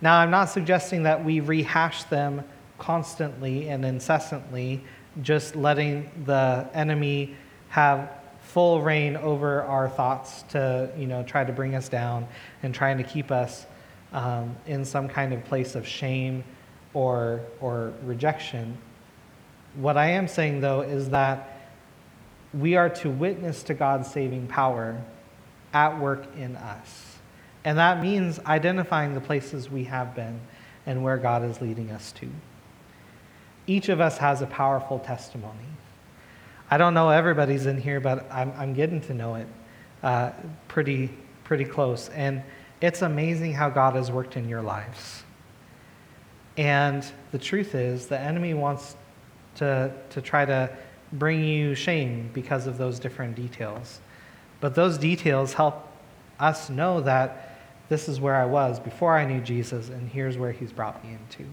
Now, 0.00 0.18
I'm 0.18 0.30
not 0.30 0.46
suggesting 0.46 1.02
that 1.04 1.24
we 1.24 1.40
rehash 1.40 2.04
them 2.04 2.44
constantly 2.78 3.68
and 3.68 3.84
incessantly, 3.84 4.82
just 5.22 5.56
letting 5.56 6.10
the 6.26 6.68
enemy 6.74 7.34
have 7.68 8.10
full 8.42 8.82
reign 8.82 9.16
over 9.16 9.62
our 9.62 9.88
thoughts 9.88 10.42
to, 10.50 10.90
you 10.96 11.06
know, 11.06 11.22
try 11.22 11.44
to 11.44 11.52
bring 11.52 11.74
us 11.74 11.88
down 11.88 12.26
and 12.62 12.74
trying 12.74 12.98
to 12.98 13.04
keep 13.04 13.30
us 13.30 13.66
um, 14.12 14.54
in 14.66 14.84
some 14.84 15.08
kind 15.08 15.32
of 15.32 15.44
place 15.44 15.74
of 15.74 15.86
shame 15.86 16.44
or, 16.96 17.42
or 17.60 17.92
rejection. 18.04 18.74
What 19.74 19.98
I 19.98 20.12
am 20.12 20.26
saying, 20.26 20.62
though, 20.62 20.80
is 20.80 21.10
that 21.10 21.68
we 22.54 22.74
are 22.74 22.88
to 22.88 23.10
witness 23.10 23.62
to 23.64 23.74
God's 23.74 24.10
saving 24.10 24.46
power 24.46 24.98
at 25.74 26.00
work 26.00 26.24
in 26.38 26.56
us. 26.56 27.18
And 27.66 27.76
that 27.76 28.00
means 28.00 28.40
identifying 28.46 29.12
the 29.12 29.20
places 29.20 29.70
we 29.70 29.84
have 29.84 30.14
been 30.14 30.40
and 30.86 31.04
where 31.04 31.18
God 31.18 31.44
is 31.44 31.60
leading 31.60 31.90
us 31.90 32.12
to. 32.12 32.30
Each 33.66 33.90
of 33.90 34.00
us 34.00 34.16
has 34.16 34.40
a 34.40 34.46
powerful 34.46 34.98
testimony. 34.98 35.68
I 36.70 36.78
don't 36.78 36.94
know 36.94 37.10
everybody's 37.10 37.66
in 37.66 37.78
here, 37.78 38.00
but 38.00 38.26
I'm, 38.32 38.54
I'm 38.56 38.72
getting 38.72 39.02
to 39.02 39.12
know 39.12 39.34
it 39.34 39.48
uh, 40.02 40.30
pretty, 40.68 41.10
pretty 41.44 41.66
close. 41.66 42.08
And 42.08 42.42
it's 42.80 43.02
amazing 43.02 43.52
how 43.52 43.68
God 43.68 43.96
has 43.96 44.10
worked 44.10 44.38
in 44.38 44.48
your 44.48 44.62
lives. 44.62 45.24
And 46.56 47.04
the 47.32 47.38
truth 47.38 47.74
is, 47.74 48.06
the 48.06 48.18
enemy 48.18 48.54
wants 48.54 48.96
to, 49.56 49.92
to 50.10 50.20
try 50.20 50.44
to 50.44 50.70
bring 51.12 51.44
you 51.44 51.74
shame 51.74 52.30
because 52.32 52.66
of 52.66 52.78
those 52.78 52.98
different 52.98 53.34
details. 53.34 54.00
But 54.60 54.74
those 54.74 54.98
details 54.98 55.52
help 55.52 55.86
us 56.40 56.70
know 56.70 57.00
that 57.02 57.58
this 57.88 58.08
is 58.08 58.20
where 58.20 58.34
I 58.34 58.46
was 58.46 58.80
before 58.80 59.16
I 59.16 59.24
knew 59.24 59.40
Jesus, 59.40 59.88
and 59.88 60.08
here's 60.08 60.36
where 60.36 60.52
he's 60.52 60.72
brought 60.72 61.04
me 61.04 61.12
into. 61.12 61.48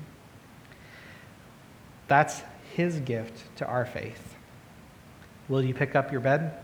That's 2.07 2.41
his 2.73 2.99
gift 2.99 3.55
to 3.57 3.67
our 3.67 3.85
faith. 3.85 4.35
Will 5.47 5.63
you 5.63 5.73
pick 5.73 5.95
up 5.95 6.11
your 6.11 6.21
bed? 6.21 6.57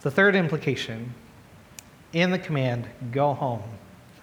The 0.00 0.10
third 0.10 0.34
implication 0.34 1.14
in 2.12 2.30
the 2.30 2.38
command, 2.38 2.86
go 3.12 3.34
home, 3.34 3.62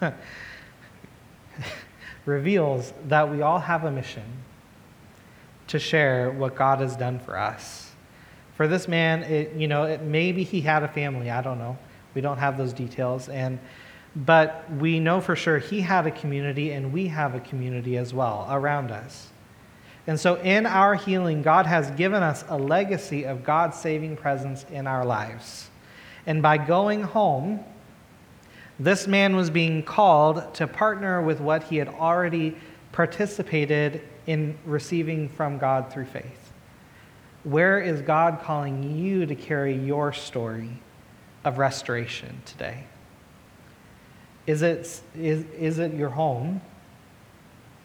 reveals 2.24 2.92
that 3.08 3.30
we 3.30 3.42
all 3.42 3.58
have 3.58 3.84
a 3.84 3.90
mission 3.90 4.24
to 5.68 5.78
share 5.78 6.30
what 6.30 6.54
God 6.54 6.80
has 6.80 6.96
done 6.96 7.18
for 7.18 7.38
us. 7.38 7.90
For 8.54 8.68
this 8.68 8.86
man, 8.86 9.22
it, 9.22 9.54
you 9.54 9.68
know, 9.68 9.84
it, 9.84 10.02
maybe 10.02 10.44
he 10.44 10.60
had 10.60 10.82
a 10.82 10.88
family. 10.88 11.30
I 11.30 11.42
don't 11.42 11.58
know. 11.58 11.78
We 12.14 12.20
don't 12.20 12.38
have 12.38 12.58
those 12.58 12.72
details. 12.72 13.28
And, 13.28 13.58
but 14.14 14.70
we 14.78 15.00
know 15.00 15.20
for 15.20 15.34
sure 15.34 15.58
he 15.58 15.80
had 15.80 16.06
a 16.06 16.10
community, 16.10 16.72
and 16.72 16.92
we 16.92 17.06
have 17.08 17.34
a 17.34 17.40
community 17.40 17.96
as 17.96 18.12
well 18.12 18.46
around 18.50 18.90
us. 18.90 19.28
And 20.06 20.18
so, 20.18 20.34
in 20.34 20.66
our 20.66 20.94
healing, 20.96 21.42
God 21.42 21.66
has 21.66 21.90
given 21.92 22.22
us 22.22 22.44
a 22.48 22.58
legacy 22.58 23.24
of 23.24 23.44
God's 23.44 23.78
saving 23.78 24.16
presence 24.16 24.66
in 24.70 24.86
our 24.86 25.04
lives. 25.04 25.70
And 26.26 26.42
by 26.42 26.58
going 26.58 27.02
home, 27.02 27.64
this 28.84 29.06
man 29.06 29.36
was 29.36 29.50
being 29.50 29.82
called 29.82 30.54
to 30.54 30.66
partner 30.66 31.22
with 31.22 31.40
what 31.40 31.64
he 31.64 31.76
had 31.76 31.88
already 31.88 32.56
participated 32.90 34.02
in 34.26 34.58
receiving 34.64 35.28
from 35.28 35.58
God 35.58 35.92
through 35.92 36.06
faith. 36.06 36.52
Where 37.44 37.80
is 37.80 38.02
God 38.02 38.40
calling 38.42 38.96
you 38.96 39.26
to 39.26 39.34
carry 39.34 39.74
your 39.74 40.12
story 40.12 40.70
of 41.44 41.58
restoration 41.58 42.40
today? 42.44 42.84
Is 44.46 44.62
it, 44.62 45.00
is, 45.16 45.44
is 45.58 45.78
it 45.78 45.94
your 45.94 46.10
home? 46.10 46.60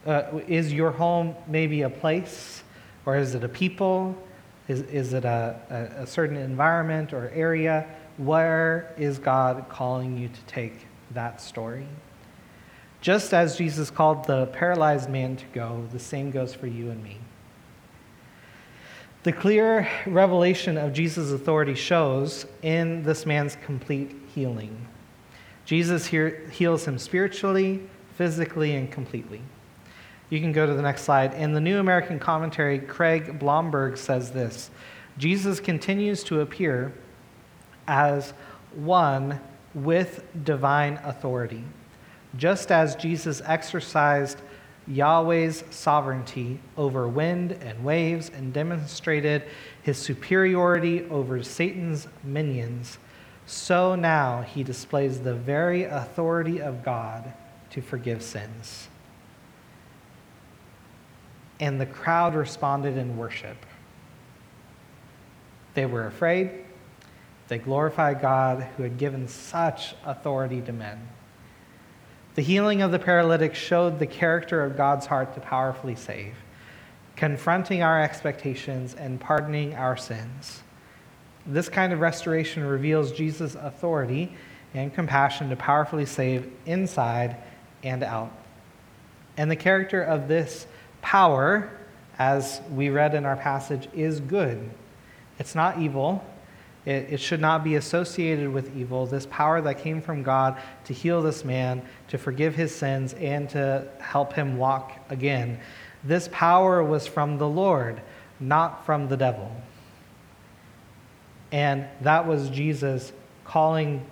Uh, 0.05 0.39
is 0.47 0.73
your 0.73 0.91
home 0.91 1.35
maybe 1.47 1.83
a 1.83 1.89
place, 1.89 2.63
or 3.05 3.17
is 3.17 3.35
it 3.35 3.43
a 3.43 3.49
people? 3.49 4.15
Is, 4.67 4.81
is 4.81 5.13
it 5.13 5.25
a, 5.25 5.59
a, 5.69 6.03
a 6.03 6.07
certain 6.07 6.37
environment 6.37 7.13
or 7.13 7.29
area? 7.33 7.87
Where 8.17 8.93
is 8.97 9.19
God 9.19 9.65
calling 9.69 10.17
you 10.17 10.27
to 10.29 10.41
take 10.47 10.86
that 11.11 11.41
story? 11.41 11.87
Just 13.01 13.33
as 13.33 13.57
Jesus 13.57 13.89
called 13.89 14.25
the 14.25 14.47
paralyzed 14.47 15.09
man 15.09 15.35
to 15.35 15.45
go, 15.53 15.87
the 15.91 15.99
same 15.99 16.31
goes 16.31 16.53
for 16.53 16.67
you 16.67 16.89
and 16.89 17.03
me. 17.03 17.19
The 19.23 19.33
clear 19.33 19.87
revelation 20.05 20.77
of 20.77 20.93
Jesus' 20.93 21.31
authority 21.31 21.75
shows 21.75 22.45
in 22.61 23.03
this 23.03 23.25
man's 23.25 23.57
complete 23.57 24.15
healing. 24.33 24.87
Jesus 25.65 26.05
here 26.05 26.47
heals 26.51 26.87
him 26.87 26.97
spiritually, 26.97 27.81
physically, 28.15 28.75
and 28.75 28.89
completely. 28.89 29.41
You 30.29 30.39
can 30.39 30.51
go 30.51 30.65
to 30.65 30.73
the 30.73 30.81
next 30.81 31.03
slide. 31.03 31.33
In 31.33 31.53
the 31.53 31.61
New 31.61 31.79
American 31.79 32.19
Commentary, 32.19 32.79
Craig 32.79 33.37
Blomberg 33.37 33.97
says 33.97 34.31
this 34.31 34.69
Jesus 35.17 35.59
continues 35.59 36.23
to 36.25 36.41
appear 36.41 36.93
as 37.87 38.33
one 38.75 39.39
with 39.73 40.23
divine 40.43 40.99
authority. 41.03 41.63
Just 42.35 42.71
as 42.71 42.95
Jesus 42.95 43.41
exercised 43.45 44.41
Yahweh's 44.87 45.63
sovereignty 45.69 46.59
over 46.77 47.07
wind 47.07 47.51
and 47.51 47.83
waves 47.83 48.31
and 48.33 48.53
demonstrated 48.53 49.43
his 49.81 49.97
superiority 49.97 51.03
over 51.09 51.43
Satan's 51.43 52.07
minions, 52.23 52.97
so 53.45 53.95
now 53.95 54.41
he 54.41 54.63
displays 54.63 55.19
the 55.19 55.33
very 55.33 55.83
authority 55.83 56.61
of 56.61 56.83
God 56.83 57.33
to 57.71 57.81
forgive 57.81 58.21
sins. 58.21 58.87
And 61.59 61.81
the 61.81 61.85
crowd 61.85 62.35
responded 62.35 62.97
in 62.97 63.17
worship. 63.17 63.57
They 65.73 65.85
were 65.85 66.07
afraid, 66.07 66.65
they 67.47 67.57
glorified 67.57 68.21
God 68.21 68.67
who 68.75 68.83
had 68.83 68.97
given 68.97 69.27
such 69.27 69.95
authority 70.05 70.61
to 70.61 70.73
men. 70.73 71.07
The 72.35 72.41
healing 72.41 72.81
of 72.81 72.91
the 72.91 72.99
paralytic 72.99 73.55
showed 73.55 73.97
the 73.97 74.05
character 74.05 74.63
of 74.63 74.77
God's 74.77 75.05
heart 75.05 75.33
to 75.33 75.39
powerfully 75.39 75.95
save, 75.95 76.35
confronting 77.15 77.81
our 77.81 78.01
expectations 78.01 78.93
and 78.93 79.19
pardoning 79.19 79.73
our 79.73 79.97
sins. 79.97 80.61
This 81.45 81.69
kind 81.69 81.93
of 81.93 81.99
restoration 81.99 82.63
reveals 82.65 83.11
Jesus' 83.11 83.55
authority 83.55 84.35
and 84.73 84.93
compassion 84.93 85.49
to 85.49 85.55
powerfully 85.55 86.05
save 86.05 86.51
inside 86.65 87.37
and 87.83 88.03
out. 88.03 88.31
And 89.37 89.49
the 89.49 89.55
character 89.55 90.01
of 90.01 90.27
this 90.27 90.67
power, 91.01 91.71
as 92.19 92.61
we 92.71 92.89
read 92.89 93.15
in 93.15 93.25
our 93.25 93.37
passage, 93.37 93.87
is 93.93 94.19
good. 94.19 94.69
It's 95.39 95.55
not 95.55 95.79
evil, 95.79 96.23
it, 96.87 97.07
it 97.09 97.19
should 97.19 97.41
not 97.41 97.65
be 97.65 97.75
associated 97.75 98.47
with 98.47 98.73
evil. 98.77 99.05
This 99.05 99.25
power 99.25 99.59
that 99.59 99.79
came 99.79 100.01
from 100.01 100.23
God 100.23 100.57
to 100.85 100.93
heal 100.93 101.21
this 101.21 101.43
man, 101.43 101.81
to 102.07 102.17
forgive 102.17 102.55
his 102.55 102.73
sins, 102.73 103.13
and 103.15 103.49
to 103.49 103.89
help 103.99 104.31
him 104.31 104.57
walk 104.57 104.93
again. 105.09 105.59
This 106.05 106.29
power 106.31 106.81
was 106.81 107.05
from 107.05 107.39
the 107.39 107.47
Lord, 107.47 108.01
not 108.39 108.85
from 108.85 109.09
the 109.09 109.17
devil. 109.17 109.51
And 111.51 111.85
that 112.01 112.25
was 112.25 112.49
Jesus 112.49 113.11
calling 113.43 114.05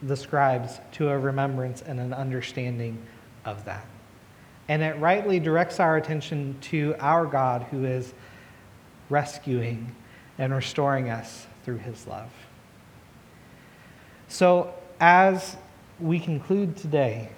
the 0.00 0.16
scribes 0.16 0.80
to 0.92 1.10
a 1.10 1.18
remembrance 1.18 1.82
and 1.82 2.00
an 2.00 2.14
understanding 2.14 2.96
of 3.44 3.62
that. 3.66 3.84
And 4.68 4.80
it 4.80 4.96
rightly 4.98 5.38
directs 5.38 5.78
our 5.78 5.98
attention 5.98 6.56
to 6.62 6.94
our 6.98 7.26
God 7.26 7.64
who 7.70 7.84
is 7.84 8.14
rescuing 9.10 9.94
and 10.38 10.54
restoring 10.54 11.10
us 11.10 11.46
through 11.64 11.78
his 11.78 12.06
love. 12.06 12.30
So, 14.28 14.74
as 15.00 15.56
we 15.98 16.18
conclude 16.20 16.76
today, 16.76 17.30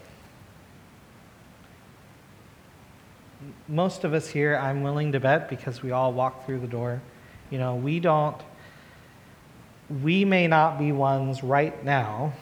most 3.68 4.04
of 4.04 4.14
us 4.14 4.28
here, 4.28 4.56
I'm 4.56 4.82
willing 4.82 5.12
to 5.12 5.20
bet, 5.20 5.48
because 5.48 5.82
we 5.82 5.90
all 5.90 6.12
walk 6.12 6.46
through 6.46 6.61
the 6.61 6.66
door, 6.66 7.00
you 7.50 7.58
know, 7.58 7.74
we 7.74 8.00
don't, 8.00 8.37
we 10.02 10.24
may 10.24 10.46
not 10.46 10.78
be 10.78 10.92
ones 10.92 11.42
right 11.42 11.85
now 11.85 12.32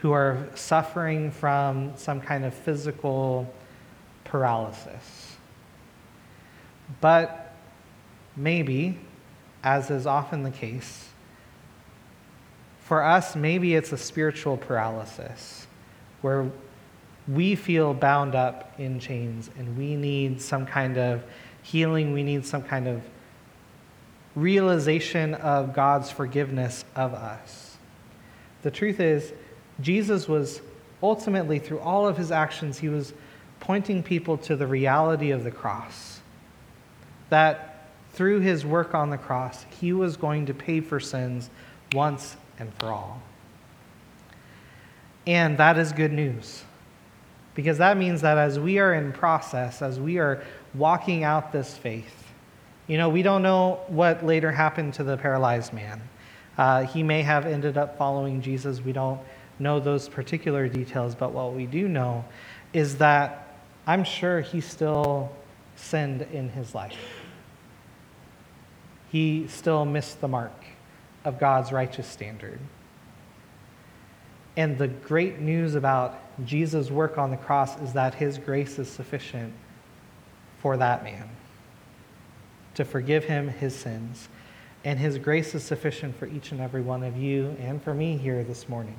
who 0.00 0.12
are 0.12 0.48
suffering 0.54 1.30
from 1.30 1.92
some 1.96 2.20
kind 2.20 2.44
of 2.44 2.54
physical 2.54 3.52
paralysis. 4.24 5.36
But 7.00 7.54
maybe 8.36 8.98
as 9.62 9.90
is 9.90 10.06
often 10.06 10.42
the 10.42 10.50
case, 10.50 11.06
for 12.80 13.04
us, 13.04 13.36
maybe 13.36 13.74
it's 13.74 13.92
a 13.92 13.96
spiritual 13.96 14.56
paralysis 14.56 15.66
where 16.22 16.50
we 17.28 17.54
feel 17.54 17.94
bound 17.94 18.34
up 18.34 18.72
in 18.78 18.98
chains 18.98 19.50
and 19.56 19.78
we 19.78 19.94
need 19.94 20.40
some 20.40 20.66
kind 20.66 20.98
of 20.98 21.22
healing, 21.62 22.12
we 22.12 22.22
need 22.22 22.44
some 22.44 22.62
kind 22.62 22.88
of 22.88 23.02
realization 24.34 25.34
of 25.34 25.72
God's 25.72 26.10
forgiveness 26.10 26.84
of 26.96 27.14
us. 27.14 27.76
The 28.62 28.70
truth 28.70 29.00
is, 29.00 29.32
Jesus 29.80 30.28
was 30.28 30.60
ultimately, 31.02 31.58
through 31.58 31.80
all 31.80 32.06
of 32.06 32.16
his 32.16 32.30
actions, 32.30 32.78
he 32.78 32.88
was 32.88 33.12
pointing 33.60 34.02
people 34.02 34.36
to 34.38 34.56
the 34.56 34.66
reality 34.66 35.30
of 35.30 35.44
the 35.44 35.50
cross. 35.50 36.20
That 37.28 37.69
through 38.12 38.40
his 38.40 38.64
work 38.66 38.94
on 38.94 39.10
the 39.10 39.18
cross, 39.18 39.64
he 39.80 39.92
was 39.92 40.16
going 40.16 40.46
to 40.46 40.54
pay 40.54 40.80
for 40.80 41.00
sins 41.00 41.50
once 41.92 42.36
and 42.58 42.72
for 42.74 42.86
all. 42.86 43.22
And 45.26 45.58
that 45.58 45.78
is 45.78 45.92
good 45.92 46.12
news. 46.12 46.64
Because 47.54 47.78
that 47.78 47.96
means 47.96 48.20
that 48.22 48.38
as 48.38 48.58
we 48.58 48.78
are 48.78 48.94
in 48.94 49.12
process, 49.12 49.82
as 49.82 50.00
we 50.00 50.18
are 50.18 50.42
walking 50.74 51.24
out 51.24 51.52
this 51.52 51.76
faith, 51.76 52.32
you 52.86 52.96
know, 52.96 53.08
we 53.08 53.22
don't 53.22 53.42
know 53.42 53.80
what 53.88 54.24
later 54.24 54.50
happened 54.50 54.94
to 54.94 55.04
the 55.04 55.16
paralyzed 55.16 55.72
man. 55.72 56.00
Uh, 56.58 56.84
he 56.84 57.02
may 57.02 57.22
have 57.22 57.46
ended 57.46 57.76
up 57.76 57.96
following 57.96 58.40
Jesus. 58.42 58.80
We 58.80 58.92
don't 58.92 59.20
know 59.58 59.78
those 59.78 60.08
particular 60.08 60.68
details, 60.68 61.14
but 61.14 61.32
what 61.32 61.54
we 61.54 61.66
do 61.66 61.86
know 61.86 62.24
is 62.72 62.96
that 62.98 63.58
I'm 63.86 64.04
sure 64.04 64.40
he 64.40 64.60
still 64.60 65.30
sinned 65.76 66.22
in 66.32 66.48
his 66.48 66.74
life 66.74 67.19
he 69.10 69.46
still 69.48 69.84
missed 69.84 70.20
the 70.20 70.28
mark 70.28 70.64
of 71.24 71.38
God's 71.38 71.72
righteous 71.72 72.06
standard. 72.06 72.58
And 74.56 74.78
the 74.78 74.88
great 74.88 75.40
news 75.40 75.74
about 75.74 76.18
Jesus' 76.44 76.90
work 76.90 77.18
on 77.18 77.30
the 77.30 77.36
cross 77.36 77.80
is 77.80 77.92
that 77.92 78.14
his 78.14 78.38
grace 78.38 78.78
is 78.78 78.88
sufficient 78.88 79.52
for 80.58 80.76
that 80.76 81.02
man 81.02 81.28
to 82.74 82.84
forgive 82.84 83.24
him 83.24 83.48
his 83.48 83.74
sins. 83.74 84.28
And 84.84 84.98
his 84.98 85.18
grace 85.18 85.54
is 85.54 85.62
sufficient 85.62 86.16
for 86.16 86.26
each 86.26 86.52
and 86.52 86.60
every 86.60 86.80
one 86.80 87.02
of 87.02 87.16
you 87.16 87.56
and 87.60 87.82
for 87.82 87.92
me 87.92 88.16
here 88.16 88.42
this 88.42 88.68
morning. 88.68 88.96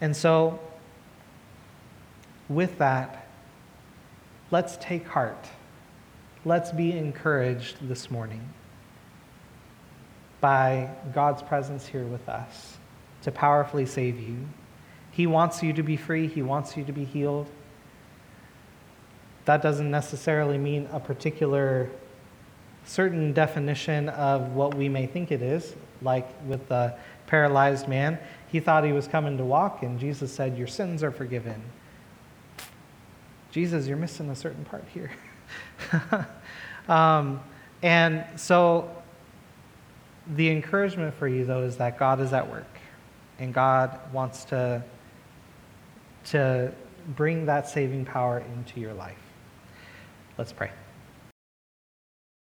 And 0.00 0.16
so, 0.16 0.60
with 2.48 2.78
that, 2.78 3.26
let's 4.50 4.76
take 4.76 5.06
heart. 5.06 5.48
Let's 6.46 6.72
be 6.72 6.92
encouraged 6.92 7.88
this 7.88 8.10
morning 8.10 8.46
by 10.42 10.90
God's 11.14 11.42
presence 11.42 11.86
here 11.86 12.04
with 12.04 12.28
us 12.28 12.76
to 13.22 13.32
powerfully 13.32 13.86
save 13.86 14.20
you. 14.20 14.36
He 15.10 15.26
wants 15.26 15.62
you 15.62 15.72
to 15.72 15.82
be 15.82 15.96
free, 15.96 16.26
He 16.26 16.42
wants 16.42 16.76
you 16.76 16.84
to 16.84 16.92
be 16.92 17.06
healed. 17.06 17.48
That 19.46 19.62
doesn't 19.62 19.90
necessarily 19.90 20.58
mean 20.58 20.86
a 20.92 21.00
particular 21.00 21.88
certain 22.84 23.32
definition 23.32 24.10
of 24.10 24.52
what 24.52 24.74
we 24.74 24.86
may 24.86 25.06
think 25.06 25.32
it 25.32 25.40
is, 25.40 25.74
like 26.02 26.28
with 26.46 26.68
the 26.68 26.94
paralyzed 27.26 27.88
man. 27.88 28.18
He 28.48 28.60
thought 28.60 28.84
he 28.84 28.92
was 28.92 29.08
coming 29.08 29.38
to 29.38 29.44
walk, 29.44 29.82
and 29.82 29.98
Jesus 29.98 30.30
said, 30.30 30.58
Your 30.58 30.66
sins 30.66 31.02
are 31.02 31.10
forgiven. 31.10 31.62
Jesus, 33.50 33.86
you're 33.86 33.96
missing 33.96 34.28
a 34.28 34.36
certain 34.36 34.66
part 34.66 34.84
here. 34.92 35.10
um, 36.88 37.40
and 37.82 38.24
so 38.36 38.90
the 40.34 40.50
encouragement 40.50 41.14
for 41.14 41.28
you, 41.28 41.44
though, 41.44 41.62
is 41.62 41.76
that 41.76 41.98
God 41.98 42.20
is 42.20 42.32
at 42.32 42.48
work, 42.48 42.78
and 43.38 43.52
God 43.52 43.98
wants 44.12 44.44
to, 44.46 44.82
to 46.26 46.72
bring 47.08 47.46
that 47.46 47.68
saving 47.68 48.04
power 48.04 48.42
into 48.56 48.80
your 48.80 48.94
life. 48.94 49.18
Let's 50.38 50.52
pray. 50.52 50.70